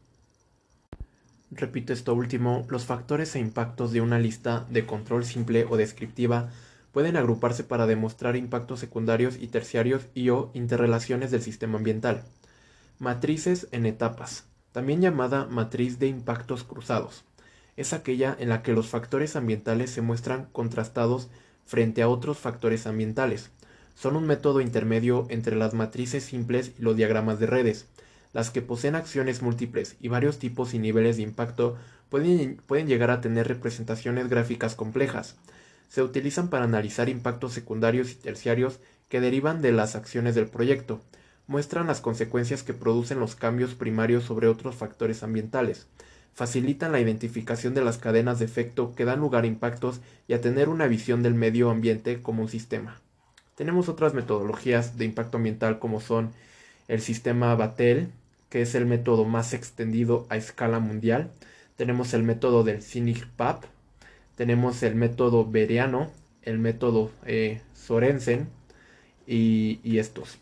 Repito 1.52 1.94
esto 1.94 2.14
último, 2.14 2.66
los 2.70 2.86
factores 2.86 3.36
e 3.36 3.40
impactos 3.40 3.92
de 3.92 4.02
una 4.02 4.20
lista 4.20 4.68
de 4.70 4.86
control 4.86 5.26
simple 5.26 5.66
o 5.68 5.78
descriptiva 5.78 6.50
pueden 6.92 7.18
agruparse 7.18 7.64
para 7.64 7.88
demostrar 7.88 8.36
impactos 8.36 8.80
secundarios 8.80 9.38
y 9.40 9.48
terciarios 9.48 10.04
y 10.14 10.30
o 10.30 10.52
interrelaciones 10.54 11.32
del 11.32 11.42
sistema 11.42 11.78
ambiental. 11.78 12.24
Matrices 13.00 13.68
en 13.72 13.86
etapas, 13.86 14.46
también 14.72 15.02
llamada 15.02 15.46
matriz 15.46 15.98
de 15.98 16.08
impactos 16.08 16.64
cruzados, 16.64 17.24
es 17.78 17.94
aquella 17.94 18.36
en 18.38 18.50
la 18.50 18.62
que 18.62 18.74
los 18.74 18.88
factores 18.88 19.36
ambientales 19.36 19.90
se 19.90 20.02
muestran 20.02 20.50
contrastados 20.52 21.30
frente 21.66 22.02
a 22.02 22.10
otros 22.10 22.38
factores 22.38 22.86
ambientales. 22.86 23.52
Son 23.96 24.16
un 24.16 24.28
método 24.28 24.62
intermedio 24.62 25.26
entre 25.30 25.56
las 25.56 25.74
matrices 25.74 26.26
simples 26.26 26.74
y 26.78 26.82
los 26.82 26.96
diagramas 26.96 27.40
de 27.40 27.48
redes, 27.48 27.88
las 28.34 28.52
que 28.52 28.62
poseen 28.62 28.96
acciones 28.96 29.42
múltiples 29.42 29.96
y 30.00 30.08
varios 30.08 30.40
tipos 30.40 30.74
y 30.74 30.80
niveles 30.80 31.18
de 31.18 31.24
impacto 31.24 31.78
pueden, 32.10 32.62
pueden 32.66 32.88
llegar 32.88 33.12
a 33.12 33.22
tener 33.22 33.48
representaciones 33.48 34.30
gráficas 34.30 34.76
complejas. 34.76 35.36
Se 35.88 36.04
utilizan 36.04 36.50
para 36.50 36.66
analizar 36.66 37.10
impactos 37.10 37.54
secundarios 37.54 38.12
y 38.12 38.16
terciarios 38.16 38.80
que 39.10 39.22
derivan 39.22 39.62
de 39.62 39.72
las 39.72 39.96
acciones 39.96 40.36
del 40.36 40.48
proyecto. 40.48 41.02
Muestran 41.48 41.88
las 41.88 42.02
consecuencias 42.02 42.62
que 42.62 42.76
producen 42.76 43.20
los 43.20 43.36
cambios 43.36 43.74
primarios 43.74 44.24
sobre 44.24 44.48
otros 44.48 44.76
factores 44.76 45.24
ambientales. 45.24 45.88
Facilitan 46.36 46.92
la 46.92 47.00
identificación 47.00 47.74
de 47.74 47.84
las 47.84 47.98
cadenas 47.98 48.38
de 48.38 48.46
efecto 48.46 48.94
que 48.96 49.06
dan 49.06 49.20
lugar 49.20 49.44
a 49.44 49.48
impactos 49.48 50.00
y 50.28 50.34
a 50.34 50.42
tener 50.42 50.70
una 50.70 50.88
visión 50.88 51.24
del 51.24 51.34
medio 51.34 51.72
ambiente 51.72 52.22
como 52.22 52.44
un 52.44 52.50
sistema. 52.50 53.02
Tenemos 53.56 53.90
otras 53.90 54.14
metodologías 54.14 54.98
de 54.98 55.06
impacto 55.06 55.38
ambiental 55.38 55.80
como 55.80 56.00
son 56.00 56.32
el 56.88 57.02
sistema 57.02 57.54
Battelle, 57.56 58.08
que 58.50 58.62
es 58.62 58.76
el 58.76 58.86
método 58.86 59.26
más 59.26 59.54
extendido 59.54 60.26
a 60.30 60.38
escala 60.38 60.80
mundial. 60.80 61.32
Tenemos 61.76 62.14
el 62.14 62.24
método 62.24 62.64
del 62.64 62.82
CINIG-PAP, 62.82 63.64
tenemos 64.36 64.84
el 64.84 64.96
método 64.96 65.46
Beriano, 65.50 66.10
el 66.42 66.60
método 66.60 67.12
eh, 67.26 67.62
Sorensen 67.74 68.50
y, 69.28 69.98
estos. 69.98 70.38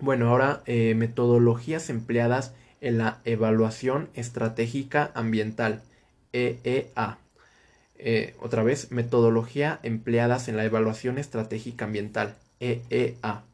Bueno, 0.00 0.30
ahora 0.30 0.62
eh, 0.66 0.94
metodologías 0.94 1.90
empleadas 1.90 2.54
en 2.80 2.98
la 2.98 3.20
evaluación 3.24 4.08
estratégica 4.14 5.10
ambiental, 5.14 5.82
EEA. 6.32 7.18
Eh, 7.96 8.34
otra 8.40 8.62
vez, 8.62 8.90
metodología 8.90 9.78
empleadas 9.82 10.48
en 10.48 10.56
la 10.56 10.64
evaluación 10.64 11.18
estratégica 11.18 11.84
ambiental, 11.84 12.34
EEA. 12.58 13.44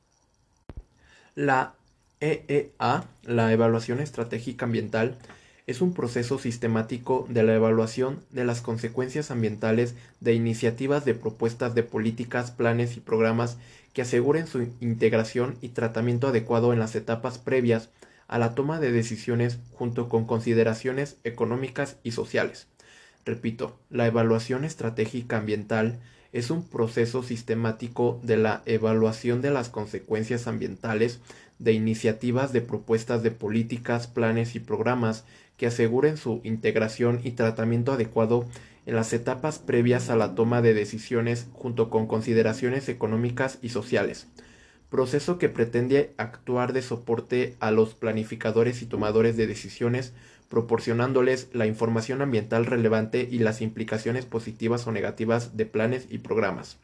La 1.35 1.75
EEA, 2.21 3.05
la 3.25 3.53
evaluación 3.53 4.01
estratégica 4.01 4.65
ambiental, 4.65 5.19
es 5.67 5.81
un 5.81 5.93
proceso 5.93 6.39
sistemático 6.39 7.27
de 7.29 7.43
la 7.43 7.55
evaluación 7.55 8.21
de 8.31 8.45
las 8.45 8.61
consecuencias 8.61 9.31
ambientales 9.31 9.95
de 10.21 10.33
iniciativas 10.33 11.05
de 11.05 11.15
propuestas 11.15 11.75
de 11.75 11.83
políticas, 11.83 12.53
planes 12.53 12.97
y 12.97 13.01
programas 13.01 13.59
que 13.93 14.03
aseguren 14.03 14.47
su 14.47 14.69
integración 14.81 15.57
y 15.61 15.71
tratamiento 15.71 16.29
adecuado 16.29 16.73
en 16.73 16.79
las 16.79 16.95
etapas 16.95 17.39
previas 17.39 17.91
a 18.29 18.39
la 18.39 18.55
toma 18.55 18.81
de 18.81 18.93
decisiones 18.93 19.59
junto 19.73 20.09
con 20.09 20.25
consideraciones 20.25 21.17
económicas 21.25 21.97
y 22.03 22.13
sociales. 22.13 22.69
Repito, 23.25 23.77
la 23.91 24.07
evaluación 24.07 24.65
estratégica 24.65 25.39
ambiental 25.39 25.99
es 26.33 26.51
un 26.51 26.67
proceso 26.67 27.23
sistemático 27.23 28.21
de 28.23 28.37
la 28.37 28.63
evaluación 28.67 29.43
de 29.43 29.51
las 29.51 29.69
consecuencias 29.69 30.47
ambientales 30.47 31.21
de 31.59 31.73
iniciativas 31.73 32.53
de 32.53 32.61
propuestas 32.61 33.23
de 33.23 33.31
políticas, 33.31 34.07
planes 34.07 34.55
y 34.55 34.61
programas 34.61 35.25
que 35.57 35.67
aseguren 35.67 36.17
su 36.17 36.41
integración 36.45 37.21
y 37.25 37.33
tratamiento 37.33 37.93
adecuado 37.93 38.47
en 38.85 38.95
las 38.95 39.13
etapas 39.13 39.59
previas 39.59 40.11
a 40.11 40.17
la 40.17 40.35
toma 40.35 40.63
de 40.63 40.75
decisiones 40.75 41.47
junto 41.53 41.91
con 41.91 42.07
consideraciones 42.07 42.89
económicas 42.89 43.59
y 43.63 43.71
sociales. 43.71 44.29
Proceso 44.91 45.39
que 45.39 45.49
pretende 45.49 46.15
actuar 46.17 46.73
de 46.73 46.83
soporte 46.83 47.57
a 47.59 47.73
los 47.73 47.95
planificadores 47.95 48.83
y 48.83 48.87
tomadores 48.87 49.37
de 49.37 49.49
decisiones, 49.49 50.13
proporcionándoles 50.49 51.49
la 51.53 51.67
información 51.67 52.23
ambiental 52.23 52.67
relevante 52.67 53.29
y 53.31 53.39
las 53.39 53.61
implicaciones 53.61 54.27
positivas 54.27 54.87
o 54.87 54.93
negativas 54.93 55.57
de 55.57 55.67
planes 55.67 56.07
y 56.11 56.19
programas. 56.19 56.79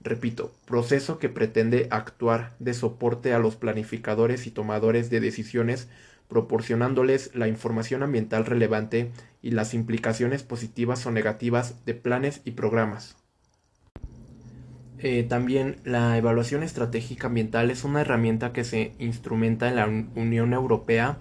Repito, 0.00 0.52
proceso 0.66 1.18
que 1.18 1.28
pretende 1.28 1.86
actuar 1.90 2.54
de 2.58 2.74
soporte 2.74 3.32
a 3.32 3.38
los 3.38 3.56
planificadores 3.56 4.46
y 4.46 4.50
tomadores 4.50 5.10
de 5.10 5.20
decisiones, 5.20 5.88
proporcionándoles 6.28 7.34
la 7.34 7.46
información 7.46 8.02
ambiental 8.02 8.44
relevante 8.44 9.12
y 9.42 9.52
las 9.52 9.74
implicaciones 9.74 10.42
positivas 10.42 11.06
o 11.06 11.12
negativas 11.12 11.84
de 11.84 11.94
planes 11.94 12.40
y 12.44 12.52
programas. 12.52 13.16
Eh, 14.98 15.24
también 15.28 15.76
la 15.84 16.16
evaluación 16.16 16.62
estratégica 16.62 17.26
ambiental 17.26 17.70
es 17.70 17.82
una 17.82 18.02
herramienta 18.02 18.52
que 18.52 18.62
se 18.62 18.92
instrumenta 19.00 19.68
en 19.68 19.76
la 19.76 19.86
Unión 19.86 20.52
Europea 20.52 21.18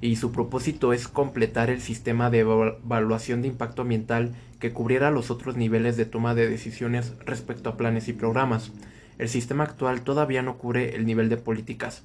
y 0.00 0.16
su 0.16 0.32
propósito 0.32 0.92
es 0.92 1.08
completar 1.08 1.70
el 1.70 1.80
sistema 1.80 2.30
de 2.30 2.40
evaluación 2.40 3.42
de 3.42 3.48
impacto 3.48 3.82
ambiental 3.82 4.34
que 4.60 4.72
cubriera 4.72 5.10
los 5.10 5.30
otros 5.30 5.56
niveles 5.56 5.96
de 5.96 6.04
toma 6.04 6.34
de 6.34 6.48
decisiones 6.48 7.14
respecto 7.24 7.70
a 7.70 7.76
planes 7.76 8.08
y 8.08 8.12
programas. 8.12 8.72
El 9.18 9.28
sistema 9.28 9.64
actual 9.64 10.02
todavía 10.02 10.42
no 10.42 10.58
cubre 10.58 10.94
el 10.94 11.04
nivel 11.04 11.28
de 11.28 11.36
políticas. 11.36 12.04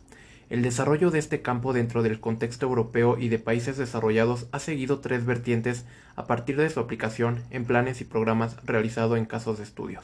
El 0.49 0.61
desarrollo 0.61 1.09
de 1.09 1.19
este 1.19 1.41
campo 1.41 1.73
dentro 1.73 2.03
del 2.03 2.19
contexto 2.19 2.65
europeo 2.65 3.17
y 3.17 3.29
de 3.29 3.39
países 3.39 3.77
desarrollados 3.77 4.47
ha 4.51 4.59
seguido 4.59 4.99
tres 4.99 5.25
vertientes 5.25 5.85
a 6.15 6.25
partir 6.25 6.57
de 6.57 6.69
su 6.69 6.79
aplicación 6.79 7.41
en 7.49 7.65
planes 7.65 8.01
y 8.01 8.05
programas 8.05 8.57
realizados 8.65 9.17
en 9.17 9.25
casos 9.25 9.57
de 9.57 9.63
estudios. 9.63 10.03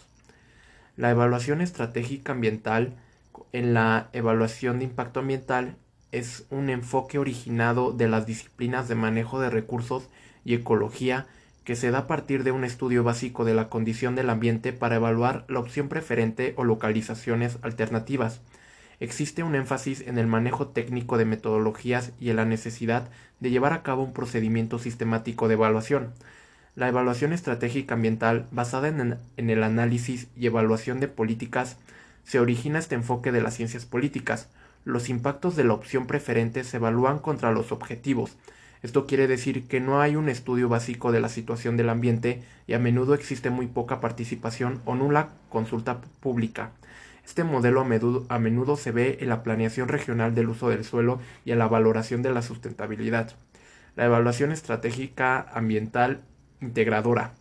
La 0.95 1.11
evaluación 1.11 1.61
estratégica 1.61 2.33
ambiental 2.33 2.95
en 3.51 3.73
la 3.73 4.09
evaluación 4.13 4.79
de 4.79 4.85
impacto 4.85 5.19
ambiental 5.19 5.75
es 6.11 6.45
un 6.49 6.69
enfoque 6.69 7.19
originado 7.19 7.91
de 7.91 8.07
las 8.07 8.25
disciplinas 8.25 8.87
de 8.87 8.95
manejo 8.95 9.39
de 9.39 9.49
recursos 9.49 10.09
y 10.45 10.53
ecología 10.55 11.27
que 11.63 11.75
se 11.75 11.91
da 11.91 11.99
a 11.99 12.07
partir 12.07 12.43
de 12.43 12.51
un 12.51 12.63
estudio 12.63 13.03
básico 13.03 13.45
de 13.45 13.53
la 13.53 13.69
condición 13.69 14.15
del 14.15 14.29
ambiente 14.29 14.73
para 14.73 14.95
evaluar 14.95 15.45
la 15.47 15.59
opción 15.59 15.87
preferente 15.87 16.53
o 16.57 16.63
localizaciones 16.63 17.57
alternativas 17.61 18.41
existe 18.99 19.43
un 19.43 19.55
énfasis 19.55 20.01
en 20.01 20.17
el 20.17 20.27
manejo 20.27 20.67
técnico 20.67 21.17
de 21.17 21.25
metodologías 21.25 22.11
y 22.19 22.29
en 22.29 22.35
la 22.35 22.45
necesidad 22.45 23.09
de 23.39 23.49
llevar 23.49 23.73
a 23.73 23.83
cabo 23.83 24.03
un 24.03 24.13
procedimiento 24.13 24.79
sistemático 24.79 25.47
de 25.47 25.53
evaluación. 25.53 26.13
La 26.75 26.87
evaluación 26.87 27.33
estratégica 27.33 27.95
ambiental, 27.95 28.45
basada 28.51 28.87
en, 28.89 29.49
el 29.49 29.63
análisis 29.63 30.27
y 30.35 30.45
evaluación 30.45 30.99
de 30.99 31.07
políticas, 31.07 31.77
se 32.23 32.39
origina 32.39 32.79
este 32.79 32.95
enfoque 32.95 33.31
de 33.31 33.41
las 33.41 33.55
ciencias 33.55 33.85
políticas. 33.85 34.49
Los 34.85 35.09
impactos 35.09 35.55
de 35.55 35.63
la 35.63 35.73
opción 35.73 36.07
preferente 36.07 36.63
se 36.63 36.77
evalúan 36.77 37.19
contra 37.19 37.51
los 37.51 37.71
objetivos. 37.71 38.37
Esto 38.81 39.05
quiere 39.07 39.27
decir 39.27 39.67
que 39.67 39.81
no 39.81 40.01
hay 40.01 40.15
un 40.15 40.29
estudio 40.29 40.69
básico 40.69 41.11
de 41.11 41.19
la 41.19 41.29
situación 41.29 41.75
del 41.75 41.89
ambiente 41.89 42.41
y 42.65 42.73
a 42.73 42.79
menudo 42.79 43.13
existe 43.13 43.49
muy 43.49 43.67
poca 43.67 43.99
participación 43.99 44.81
o 44.85 44.95
nula 44.95 45.29
consulta 45.49 46.01
pública. 46.21 46.71
Este 47.25 47.43
modelo 47.43 47.81
a 47.81 48.39
menudo, 48.39 48.75
se 48.77 48.91
ve 48.91 49.17
en 49.21 49.29
la 49.29 49.43
planeación 49.43 49.87
regional 49.87 50.33
del 50.33 50.49
uso 50.49 50.69
del 50.69 50.85
suelo 50.85 51.19
y 51.45 51.51
en 51.51 51.59
la 51.59 51.67
valoración 51.67 52.23
de 52.23 52.31
la 52.31 52.41
sustentabilidad. 52.41 53.33
La 53.95 54.05
evaluación 54.05 54.51
estratégica 54.51 55.45
ambiental 55.53 56.21
integradora 56.61 57.33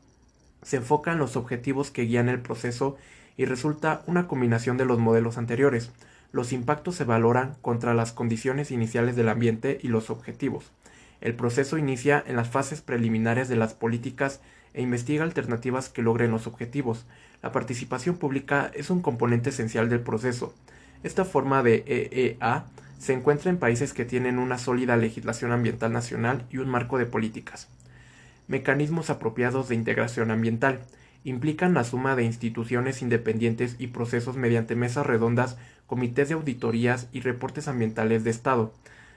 se 0.62 0.76
enfoca 0.76 1.12
en 1.12 1.18
los 1.18 1.37
objetivos 1.37 1.90
que 1.90 2.02
guían 2.02 2.28
el 2.28 2.40
proceso 2.40 2.97
y 3.37 3.45
resulta 3.45 4.02
una 4.07 4.26
combinación 4.26 4.76
de 4.76 4.85
los 4.85 4.99
modelos 4.99 5.38
anteriores. 5.38 5.90
Los 6.30 6.52
impactos 6.52 6.94
se 6.94 7.04
valoran 7.04 7.56
contra 7.62 7.94
las 7.94 8.12
condiciones 8.12 8.70
iniciales 8.70 9.16
del 9.16 9.28
ambiente 9.28 9.78
y 9.82 9.88
los 9.88 10.11
objetivos. 10.11 10.70
El 11.20 11.35
proceso 11.35 11.78
inicia 11.78 12.23
en 12.26 12.37
las 12.37 12.49
fases 12.49 12.80
preliminares 12.80 13.49
de 13.49 13.56
las 13.56 13.75
políticas 13.75 14.40
e 14.75 14.82
investiga 14.82 15.25
alternativas 15.25 15.88
que 15.88 16.02
logren 16.02 16.30
los 16.30 16.47
objetivos. 16.47 17.06
La 17.42 17.50
participación 17.50 18.16
pública 18.16 18.70
es 18.75 18.90
un 18.90 19.00
componente 19.00 19.50
esencial 19.50 19.88
del 19.88 20.00
proceso. 20.00 20.54
Esta 21.02 21.25
forma 21.25 21.62
de 21.62 21.85
EEA 21.87 22.66
se 22.99 23.12
encuentra 23.12 23.50
en 23.50 23.58
países 23.58 23.92
que 23.92 24.04
tienen 24.04 24.38
una 24.38 24.58
sólida 24.58 24.97
legislación 24.97 25.52
ambiental 25.52 25.92
nacional 25.92 26.44
y 26.50 26.58
un 26.58 26.68
marco 26.68 26.99
de 26.99 27.06
políticas. 27.06 27.68
Mecanismos 28.49 29.11
apropiados 29.11 29.68
de 29.68 29.76
integración 29.76 30.30
ambiental 30.30 30.80
implican 31.25 31.75
la 31.75 31.85
suma 31.85 32.16
de 32.16 32.25
instituciones 32.25 33.02
independientes 33.02 33.76
y 33.78 33.88
procesos 33.88 34.37
mediante 34.37 34.75
mesas 34.75 35.06
redondas, 35.06 35.58
comités 35.88 36.28
de 36.28 36.35
auditorías 36.35 37.09
y 37.12 37.23
reportes 37.23 37.66
ambientales 37.66 38.23
de 38.23 38.30
Estado. 38.30 38.73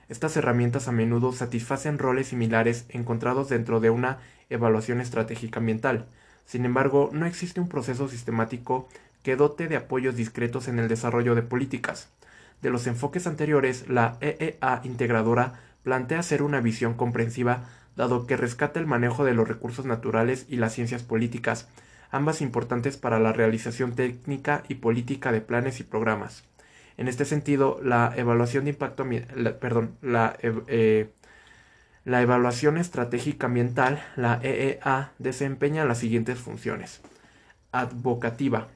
Estas 0.09 0.35
herramientas 0.37 0.87
a 0.87 0.91
menudo 0.91 1.33
satisfacen 1.33 1.99
roles 1.99 2.29
similares 2.29 2.85
encontrados 2.89 3.49
dentro 3.49 3.79
de 3.81 3.91
una 3.91 4.19
evaluación 4.49 5.01
estratégica 5.01 5.59
ambiental. 5.59 6.07
Sin 6.45 6.65
embargo, 6.65 7.09
no 7.11 7.25
existe 7.25 7.59
un 7.59 7.69
proceso 7.69 8.07
sistemático 8.07 8.87
que 9.21 9.35
dote 9.35 9.67
de 9.67 9.75
apoyos 9.75 10.15
discretos 10.15 10.67
en 10.69 10.79
el 10.79 10.87
desarrollo 10.87 11.35
de 11.35 11.43
políticas. 11.43 12.09
De 12.61 12.69
los 12.69 12.87
enfoques 12.87 13.27
anteriores, 13.27 13.89
la 13.89 14.17
EEA 14.21 14.81
integradora 14.83 15.59
plantea 15.83 16.23
ser 16.23 16.41
una 16.41 16.61
visión 16.61 16.93
comprensiva, 16.93 17.65
dado 17.97 18.27
que 18.27 18.37
rescata 18.37 18.79
el 18.79 18.87
manejo 18.87 19.25
de 19.25 19.33
los 19.33 19.47
recursos 19.47 19.85
naturales 19.85 20.45
y 20.47 20.55
las 20.55 20.73
ciencias 20.73 21.03
políticas, 21.03 21.67
ambas 22.11 22.41
importantes 22.41 22.97
para 22.97 23.19
la 23.19 23.33
realización 23.33 23.93
técnica 23.93 24.63
y 24.69 24.75
política 24.75 25.31
de 25.31 25.41
planes 25.41 25.79
y 25.79 25.83
programas. 25.83 26.43
En 26.97 27.07
este 27.07 27.25
sentido, 27.25 27.79
la 27.83 28.13
evaluación 28.15 28.65
de 28.65 28.71
impacto, 28.71 29.05
perdón, 29.59 29.97
la, 30.01 30.35
eh, 30.41 31.09
la 32.03 32.21
evaluación 32.21 32.77
estratégica 32.77 33.47
ambiental, 33.47 34.03
la 34.15 34.39
EEA, 34.41 35.11
desempeña 35.19 35.85
las 35.85 35.99
siguientes 35.99 36.39
funciones. 36.39 37.01
Advocativa. 37.71 38.67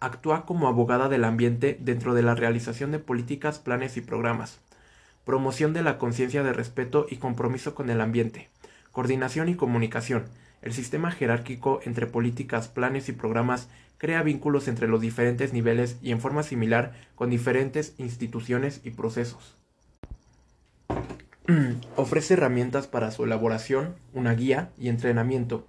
Actúa 0.00 0.46
como 0.46 0.68
abogada 0.68 1.08
del 1.08 1.24
ambiente 1.24 1.76
dentro 1.80 2.14
de 2.14 2.22
la 2.22 2.34
realización 2.34 2.92
de 2.92 3.00
políticas, 3.00 3.58
planes 3.58 3.96
y 3.96 4.00
programas. 4.00 4.60
Promoción 5.24 5.72
de 5.74 5.82
la 5.82 5.98
conciencia 5.98 6.42
de 6.42 6.52
respeto 6.52 7.06
y 7.10 7.16
compromiso 7.16 7.74
con 7.74 7.90
el 7.90 8.00
ambiente. 8.00 8.48
Coordinación 8.92 9.48
y 9.48 9.54
comunicación. 9.54 10.24
El 10.60 10.72
sistema 10.72 11.10
jerárquico 11.10 11.80
entre 11.84 12.06
políticas, 12.06 12.68
planes 12.68 13.08
y 13.08 13.12
programas 13.12 13.68
crea 13.96 14.22
vínculos 14.22 14.68
entre 14.68 14.88
los 14.88 15.00
diferentes 15.00 15.52
niveles 15.52 15.98
y 16.02 16.12
en 16.12 16.20
forma 16.20 16.42
similar 16.42 16.92
con 17.14 17.30
diferentes 17.30 17.94
instituciones 17.98 18.80
y 18.84 18.90
procesos. 18.90 19.56
Ofrece 21.96 22.34
herramientas 22.34 22.86
para 22.86 23.10
su 23.10 23.24
elaboración, 23.24 23.94
una 24.12 24.34
guía 24.34 24.70
y 24.78 24.88
entrenamiento. 24.88 25.66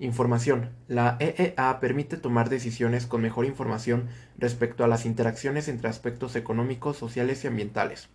Información. 0.00 0.70
La 0.88 1.16
EEA 1.20 1.78
permite 1.80 2.16
tomar 2.16 2.48
decisiones 2.48 3.06
con 3.06 3.22
mejor 3.22 3.46
información 3.46 4.08
respecto 4.36 4.84
a 4.84 4.88
las 4.88 5.06
interacciones 5.06 5.68
entre 5.68 5.88
aspectos 5.88 6.34
económicos, 6.34 6.96
sociales 6.96 7.44
y 7.44 7.46
ambientales. 7.46 8.08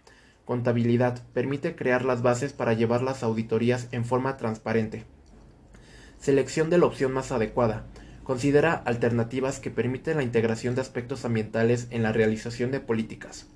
Contabilidad. 0.44 1.24
Permite 1.34 1.76
crear 1.76 2.04
las 2.04 2.22
bases 2.22 2.52
para 2.52 2.74
llevar 2.74 3.02
las 3.02 3.24
auditorías 3.24 3.88
en 3.92 4.04
forma 4.04 4.36
transparente. 4.36 5.06
Selección 6.20 6.70
de 6.70 6.78
la 6.78 6.86
opción 6.86 7.12
más 7.12 7.32
adecuada. 7.32 7.86
Considera 8.24 8.74
alternativas 8.74 9.60
que 9.60 9.72
permiten 9.72 10.18
la 10.18 10.24
integración 10.24 10.76
de 10.76 10.82
aspectos 10.82 11.26
ambientales 11.26 11.88
en 11.92 12.04
la 12.04 12.12
realización 12.12 12.72
de 12.72 12.80
políticas. 12.80 13.48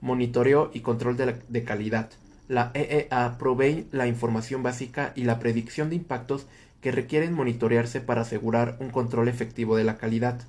Monitoreo 0.00 0.70
y 0.72 0.80
control 0.80 1.16
de 1.16 1.64
calidad 1.64 2.10
la 2.48 2.70
EEA 2.72 3.36
provee 3.38 3.86
la 3.92 4.06
información 4.06 4.62
básica 4.62 5.12
y 5.14 5.24
la 5.24 5.38
predicción 5.38 5.90
de 5.90 5.96
impactos 5.96 6.46
que 6.80 6.92
requieren 6.92 7.34
monitorearse 7.34 8.00
para 8.00 8.22
asegurar 8.22 8.78
un 8.80 8.88
control 8.88 9.28
efectivo 9.28 9.76
de 9.76 9.84
la 9.84 9.98
calidad. 9.98 10.40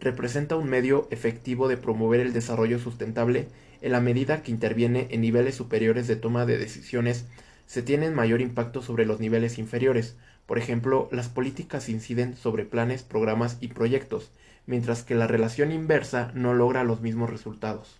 Representa 0.00 0.56
un 0.56 0.68
medio 0.68 1.06
efectivo 1.12 1.68
de 1.68 1.76
promover 1.76 2.18
el 2.18 2.32
desarrollo 2.32 2.80
sustentable 2.80 3.46
en 3.82 3.92
la 3.92 4.00
medida 4.00 4.42
que 4.42 4.50
interviene 4.50 5.06
en 5.10 5.20
niveles 5.20 5.54
superiores 5.54 6.08
de 6.08 6.16
toma 6.16 6.44
de 6.44 6.58
decisiones 6.58 7.26
se 7.66 7.82
tienen 7.82 8.14
mayor 8.14 8.40
impacto 8.40 8.82
sobre 8.82 9.06
los 9.06 9.20
niveles 9.20 9.58
inferiores. 9.58 10.16
Por 10.48 10.56
ejemplo, 10.56 11.10
las 11.12 11.28
políticas 11.28 11.90
inciden 11.90 12.34
sobre 12.34 12.64
planes, 12.64 13.02
programas 13.02 13.58
y 13.60 13.68
proyectos, 13.68 14.30
mientras 14.64 15.02
que 15.02 15.14
la 15.14 15.26
relación 15.26 15.72
inversa 15.72 16.32
no 16.32 16.54
logra 16.54 16.84
los 16.84 17.02
mismos 17.02 17.28
resultados. 17.28 17.98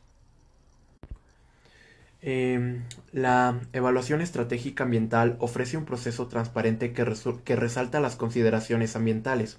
Em, 2.23 2.85
la 3.13 3.61
evaluación 3.75 4.23
estratégica 4.23 4.85
ambiental 4.85 5.37
ofrece 5.41 5.77
un 5.77 5.85
proceso 5.85 6.27
transparente 6.29 6.95
que, 6.95 7.05
que 7.45 7.55
resalta 7.55 8.01
las 8.01 8.17
consideraciones 8.17 8.97
ambientales, 8.97 9.59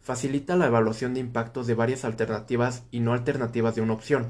facilita 0.00 0.54
la 0.54 0.68
evaluación 0.68 1.14
de 1.14 1.20
impactos 1.20 1.66
de 1.66 1.74
varias 1.74 2.04
alternativas 2.04 2.84
y 2.92 3.00
no 3.00 3.14
alternativas 3.14 3.74
de 3.74 3.80
una 3.80 3.94
opción. 3.94 4.28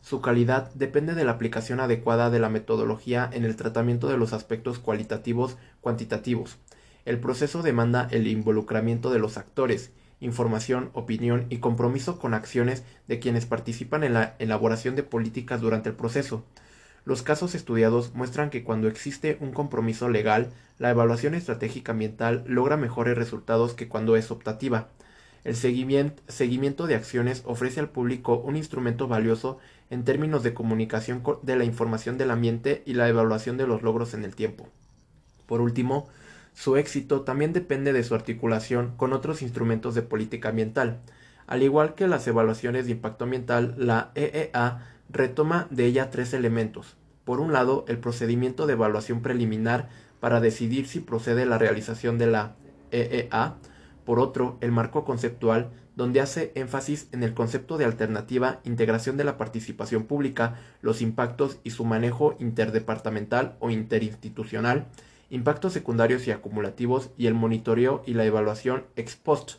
Su 0.00 0.22
calidad 0.22 0.72
depende 0.72 1.14
de 1.14 1.24
la 1.26 1.32
aplicación 1.32 1.80
adecuada 1.80 2.30
de 2.30 2.38
la 2.38 2.48
metodología 2.48 3.28
en 3.30 3.44
el 3.44 3.56
tratamiento 3.56 4.08
de 4.08 4.16
los 4.16 4.32
aspectos 4.32 4.78
cualitativos 4.78 5.58
cuantitativos. 5.82 6.56
El 7.04 7.18
proceso 7.18 7.62
demanda 7.62 8.08
el 8.10 8.26
involucramiento 8.26 9.10
de 9.10 9.18
los 9.18 9.36
actores, 9.36 9.90
información, 10.20 10.90
opinión 10.92 11.46
y 11.48 11.58
compromiso 11.58 12.18
con 12.18 12.34
acciones 12.34 12.84
de 13.08 13.18
quienes 13.18 13.46
participan 13.46 14.04
en 14.04 14.14
la 14.14 14.36
elaboración 14.38 14.96
de 14.96 15.02
políticas 15.02 15.60
durante 15.60 15.88
el 15.88 15.94
proceso. 15.94 16.44
Los 17.06 17.22
casos 17.22 17.54
estudiados 17.54 18.14
muestran 18.14 18.50
que 18.50 18.62
cuando 18.62 18.86
existe 18.88 19.38
un 19.40 19.52
compromiso 19.52 20.10
legal, 20.10 20.50
la 20.78 20.90
evaluación 20.90 21.34
estratégica 21.34 21.92
ambiental 21.92 22.44
logra 22.46 22.76
mejores 22.76 23.16
resultados 23.16 23.72
que 23.72 23.88
cuando 23.88 24.16
es 24.16 24.30
optativa. 24.30 24.88
El 25.42 25.56
seguimiento, 25.56 26.86
de 26.86 26.94
acciones 26.94 27.42
ofrece 27.46 27.80
al 27.80 27.88
público 27.88 28.36
un 28.36 28.56
instrumento 28.56 29.08
valioso 29.08 29.58
en 29.88 30.04
términos 30.04 30.42
de 30.42 30.52
comunicación 30.52 31.22
de 31.42 31.56
la 31.56 31.64
información 31.64 32.18
del 32.18 32.30
ambiente 32.30 32.82
y 32.84 32.92
la 32.92 33.08
evaluación 33.08 33.56
de 33.56 33.66
los 33.66 33.82
logros 33.82 34.12
en 34.12 34.24
el 34.24 34.34
tiempo. 34.34 34.68
Por 35.46 35.62
último, 35.62 36.08
su 36.52 36.76
éxito 36.76 37.22
también 37.22 37.52
depende 37.52 37.92
de 37.92 38.04
su 38.04 38.14
articulación 38.14 38.94
con 38.96 39.12
otros 39.12 39.42
instrumentos 39.42 39.94
de 39.94 40.02
política 40.02 40.50
ambiental. 40.50 41.00
Al 41.46 41.62
igual 41.62 41.94
que 41.94 42.08
las 42.08 42.26
evaluaciones 42.26 42.86
de 42.86 42.92
impacto 42.92 43.24
ambiental, 43.24 43.74
la 43.76 44.12
EEA 44.14 44.86
retoma 45.08 45.66
de 45.70 45.86
ella 45.86 46.10
tres 46.10 46.32
elementos. 46.34 46.96
Por 47.24 47.40
un 47.40 47.52
lado, 47.52 47.84
el 47.88 47.98
procedimiento 47.98 48.66
de 48.66 48.74
evaluación 48.74 49.20
preliminar 49.20 49.88
para 50.20 50.40
decidir 50.40 50.86
si 50.86 51.00
procede 51.00 51.46
la 51.46 51.58
realización 51.58 52.18
de 52.18 52.26
la 52.26 52.56
EEA. 52.90 53.56
Por 54.04 54.20
otro, 54.20 54.58
el 54.60 54.72
marco 54.72 55.04
conceptual, 55.04 55.70
donde 55.96 56.20
hace 56.20 56.52
énfasis 56.54 57.08
en 57.12 57.22
el 57.22 57.34
concepto 57.34 57.78
de 57.78 57.84
alternativa, 57.84 58.60
integración 58.64 59.16
de 59.16 59.24
la 59.24 59.36
participación 59.36 60.04
pública, 60.04 60.56
los 60.82 61.02
impactos 61.02 61.58
y 61.62 61.70
su 61.70 61.84
manejo 61.84 62.36
interdepartamental 62.38 63.56
o 63.60 63.70
interinstitucional, 63.70 64.86
impactos 65.30 65.72
secundarios 65.72 66.26
y 66.26 66.32
acumulativos 66.32 67.10
y 67.16 67.26
el 67.26 67.34
monitoreo 67.34 68.02
y 68.04 68.14
la 68.14 68.24
evaluación 68.24 68.84
ex 68.96 69.16
post. 69.16 69.52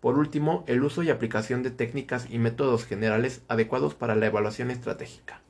Por 0.00 0.18
último, 0.18 0.64
el 0.66 0.82
uso 0.82 1.02
y 1.02 1.10
aplicación 1.10 1.62
de 1.62 1.70
técnicas 1.70 2.26
y 2.28 2.38
métodos 2.38 2.84
generales 2.84 3.42
adecuados 3.48 3.94
para 3.94 4.16
la 4.16 4.26
evaluación 4.26 4.70
estratégica. 4.70 5.40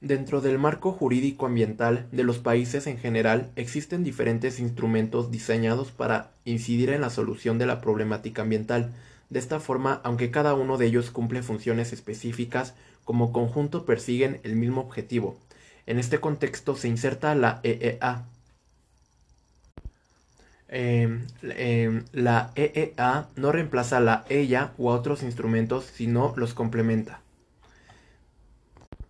Dentro 0.00 0.40
del 0.40 0.58
marco 0.58 0.92
jurídico 0.92 1.46
ambiental 1.46 2.06
de 2.12 2.22
los 2.22 2.38
países 2.38 2.86
en 2.86 2.98
general 2.98 3.50
existen 3.56 4.04
diferentes 4.04 4.60
instrumentos 4.60 5.32
diseñados 5.32 5.90
para 5.90 6.30
incidir 6.44 6.90
en 6.90 7.00
la 7.00 7.10
solución 7.10 7.58
de 7.58 7.66
la 7.66 7.80
problemática 7.80 8.42
ambiental. 8.42 8.94
De 9.28 9.40
esta 9.40 9.58
forma, 9.58 10.00
aunque 10.04 10.30
cada 10.30 10.54
uno 10.54 10.78
de 10.78 10.86
ellos 10.86 11.10
cumple 11.10 11.42
funciones 11.42 11.92
específicas, 11.92 12.74
como 13.04 13.32
conjunto 13.32 13.84
persiguen 13.84 14.40
el 14.44 14.54
mismo 14.54 14.82
objetivo. 14.82 15.36
En 15.88 15.98
este 15.98 16.20
contexto 16.20 16.76
se 16.76 16.86
inserta 16.86 17.34
la 17.34 17.60
EEA. 17.62 18.26
Em, 20.68 21.26
em, 21.42 22.04
la 22.12 22.52
EEA 22.56 23.28
no 23.36 23.52
reemplaza 23.52 23.96
a 23.96 24.00
la 24.00 24.26
EIA 24.28 24.74
u 24.76 24.88
otros 24.88 25.22
instrumentos, 25.22 25.86
sino 25.86 26.34
los 26.36 26.52
complementa. 26.52 27.22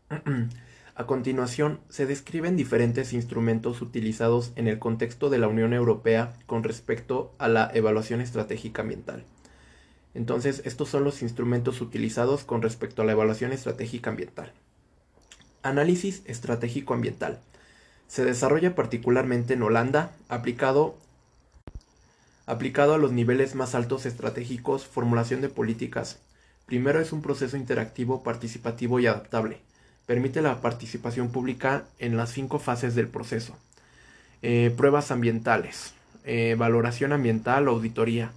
A 0.94 1.06
continuación, 1.06 1.80
se 1.88 2.06
describen 2.06 2.56
diferentes 2.56 3.12
instrumentos 3.12 3.82
utilizados 3.82 4.52
en 4.54 4.68
el 4.68 4.78
contexto 4.78 5.30
de 5.30 5.38
la 5.38 5.48
Unión 5.48 5.72
Europea 5.72 6.32
con 6.46 6.62
respecto 6.62 7.34
a 7.38 7.48
la 7.48 7.72
evaluación 7.74 8.20
estratégica 8.20 8.82
ambiental. 8.82 9.24
Entonces, 10.14 10.62
estos 10.64 10.88
son 10.88 11.02
los 11.02 11.22
instrumentos 11.22 11.80
utilizados 11.80 12.44
con 12.44 12.62
respecto 12.62 13.02
a 13.02 13.04
la 13.04 13.12
evaluación 13.12 13.52
estratégica 13.52 14.10
ambiental. 14.10 14.52
Análisis 15.62 16.22
estratégico 16.24 16.94
ambiental. 16.94 17.38
Se 18.06 18.24
desarrolla 18.24 18.74
particularmente 18.74 19.54
en 19.54 19.62
Holanda, 19.62 20.12
aplicado, 20.28 20.96
aplicado 22.46 22.94
a 22.94 22.98
los 22.98 23.12
niveles 23.12 23.54
más 23.54 23.74
altos 23.74 24.06
estratégicos, 24.06 24.86
formulación 24.86 25.40
de 25.40 25.48
políticas. 25.48 26.18
Primero 26.66 27.00
es 27.00 27.12
un 27.12 27.22
proceso 27.22 27.56
interactivo, 27.56 28.22
participativo 28.22 29.00
y 29.00 29.06
adaptable 29.06 29.60
permite 30.08 30.40
la 30.40 30.62
participación 30.62 31.28
pública 31.28 31.84
en 31.98 32.16
las 32.16 32.30
cinco 32.30 32.58
fases 32.58 32.94
del 32.94 33.08
proceso. 33.08 33.58
Eh, 34.40 34.72
pruebas 34.74 35.10
ambientales, 35.10 35.92
eh, 36.24 36.56
valoración 36.58 37.12
ambiental 37.12 37.68
auditoría, 37.68 38.30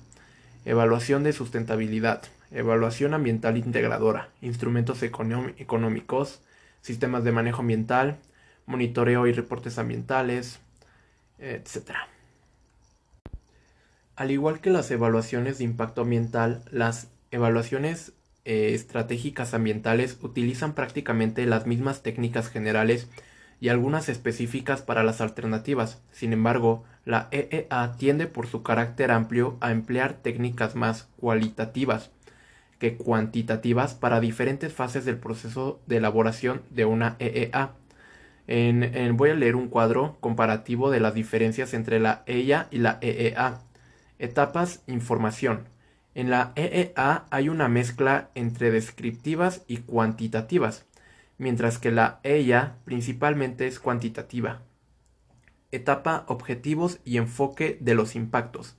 evaluación 0.66 1.24
de 1.24 1.32
sustentabilidad, 1.32 2.24
evaluación 2.52 3.14
ambiental 3.14 3.56
integradora, 3.56 4.28
instrumentos 4.42 5.02
económicos, 5.02 6.42
sistemas 6.82 7.24
de 7.24 7.32
manejo 7.32 7.62
ambiental, 7.62 8.18
monitoreo 8.66 9.28
y 9.28 9.34
reportes 9.34 9.78
ambientales, 9.78 10.60
etc. 11.40 11.92
Al 14.16 14.32
igual 14.32 14.60
que 14.60 14.70
las 14.70 14.92
evaluaciones 14.92 15.58
de 15.58 15.64
impacto 15.64 16.02
ambiental, 16.02 16.64
las 16.72 17.08
evaluaciones 17.32 18.14
eh, 18.46 18.74
estratégicas 18.74 19.54
ambientales 19.54 20.18
utilizan 20.22 20.74
prácticamente 20.74 21.46
las 21.46 21.66
mismas 21.66 22.04
técnicas 22.04 22.50
generales 22.50 23.08
y 23.60 23.70
algunas 23.70 24.10
específicas 24.10 24.82
para 24.82 25.04
las 25.04 25.22
alternativas. 25.22 26.02
Sin 26.12 26.34
embargo, 26.34 26.84
la 27.06 27.30
EEA 27.32 27.96
tiende 27.98 28.28
por 28.28 28.48
su 28.48 28.64
carácter 28.64 29.12
amplio 29.12 29.58
a 29.62 29.72
emplear 29.72 30.14
técnicas 30.14 30.76
más 30.76 31.08
cualitativas 31.18 32.10
que 32.82 32.98
cuantitativas 32.98 33.94
para 33.94 34.20
diferentes 34.20 34.74
fases 34.74 35.06
del 35.06 35.18
proceso 35.18 35.80
de 35.86 35.98
elaboración 35.98 36.64
de 36.72 36.86
una 36.86 37.16
EEA. 37.20 37.74
voy 39.14 39.30
a 39.30 39.36
leer 39.36 39.56
un 39.56 39.68
cuadro 39.68 40.18
comparativo 40.20 40.90
de 40.90 41.00
las 41.00 41.14
diferencias 41.14 41.76
entre 41.76 42.00
la 42.00 42.24
EIA 42.26 42.70
y 42.72 42.80
la 42.80 42.98
EEA. 43.02 43.60
Etapas, 44.18 44.82
información. 44.88 45.66
En 46.16 46.32
la 46.32 46.54
EEA 46.56 47.26
hay 47.30 47.50
una 47.50 47.68
mezcla 47.68 48.32
entre 48.34 48.72
descriptivas 48.72 49.62
y 49.68 49.78
cuantitativas, 49.78 50.86
mientras 51.38 51.78
que 51.78 51.92
la 51.92 52.20
EIA 52.24 52.78
principalmente 52.84 53.68
es 53.68 53.80
cuantitativa. 53.80 54.64
Etapa 55.72 56.26
objetivos 56.28 57.00
y 57.06 57.18
enfoque 57.18 57.78
de 57.80 57.94
los 57.94 58.16
impactos. 58.16 58.76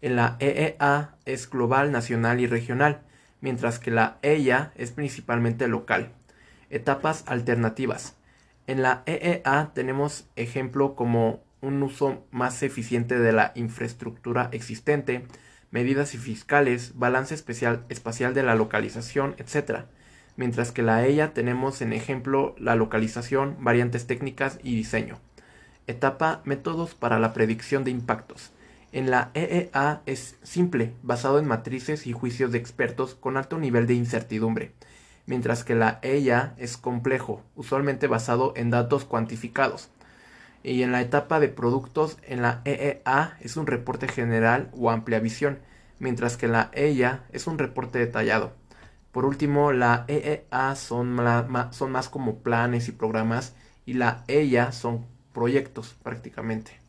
En 0.00 0.16
la 0.16 0.38
EEA 0.40 1.14
es 1.24 1.48
global, 1.48 1.92
nacional 1.92 2.40
y 2.40 2.48
regional, 2.48 3.02
mientras 3.44 3.78
que 3.78 3.90
la 3.90 4.16
EIA 4.22 4.72
es 4.74 4.90
principalmente 4.90 5.68
local. 5.68 6.12
Etapas 6.70 7.24
alternativas. 7.26 8.16
En 8.66 8.80
la 8.80 9.02
EEA 9.04 9.72
tenemos 9.74 10.26
ejemplo 10.34 10.94
como 10.94 11.44
un 11.60 11.82
uso 11.82 12.24
más 12.30 12.62
eficiente 12.62 13.18
de 13.18 13.32
la 13.32 13.52
infraestructura 13.54 14.48
existente, 14.52 15.26
medidas 15.70 16.14
y 16.14 16.16
fiscales, 16.16 16.92
balance 16.94 17.34
espacial 17.34 18.32
de 18.32 18.42
la 18.42 18.54
localización, 18.54 19.34
etc. 19.36 19.80
Mientras 20.36 20.72
que 20.72 20.80
la 20.80 21.04
EIA 21.04 21.34
tenemos 21.34 21.82
en 21.82 21.92
ejemplo 21.92 22.54
la 22.58 22.76
localización, 22.76 23.58
variantes 23.60 24.06
técnicas 24.06 24.58
y 24.62 24.74
diseño. 24.74 25.18
Etapa 25.86 26.40
métodos 26.46 26.94
para 26.94 27.18
la 27.18 27.34
predicción 27.34 27.84
de 27.84 27.90
impactos. 27.90 28.52
En 28.94 29.10
la 29.10 29.32
EEA 29.34 30.02
es 30.06 30.36
simple, 30.44 30.94
basado 31.02 31.40
en 31.40 31.48
matrices 31.48 32.06
y 32.06 32.12
juicios 32.12 32.52
de 32.52 32.58
expertos 32.58 33.16
con 33.16 33.36
alto 33.36 33.58
nivel 33.58 33.88
de 33.88 33.94
incertidumbre, 33.94 34.70
mientras 35.26 35.64
que 35.64 35.74
la 35.74 35.98
EIA 36.02 36.54
es 36.58 36.76
complejo, 36.76 37.42
usualmente 37.56 38.06
basado 38.06 38.52
en 38.54 38.70
datos 38.70 39.04
cuantificados. 39.04 39.90
Y 40.62 40.84
en 40.84 40.92
la 40.92 41.00
etapa 41.00 41.40
de 41.40 41.48
productos, 41.48 42.18
en 42.22 42.40
la 42.40 42.62
EEA 42.64 43.36
es 43.40 43.56
un 43.56 43.66
reporte 43.66 44.06
general 44.06 44.70
o 44.78 44.92
amplia 44.92 45.18
visión, 45.18 45.58
mientras 45.98 46.36
que 46.36 46.46
la 46.46 46.70
EIA 46.72 47.24
es 47.32 47.48
un 47.48 47.58
reporte 47.58 47.98
detallado. 47.98 48.52
Por 49.10 49.24
último, 49.24 49.72
la 49.72 50.04
EEA 50.06 50.76
son, 50.76 51.14
más 51.14 52.08
como 52.10 52.44
planes 52.44 52.86
y 52.86 52.92
programas 52.92 53.56
y 53.86 53.94
la 53.94 54.22
EIA 54.28 54.70
son 54.70 55.04
proyectos 55.32 55.96
prácticamente. 56.04 56.83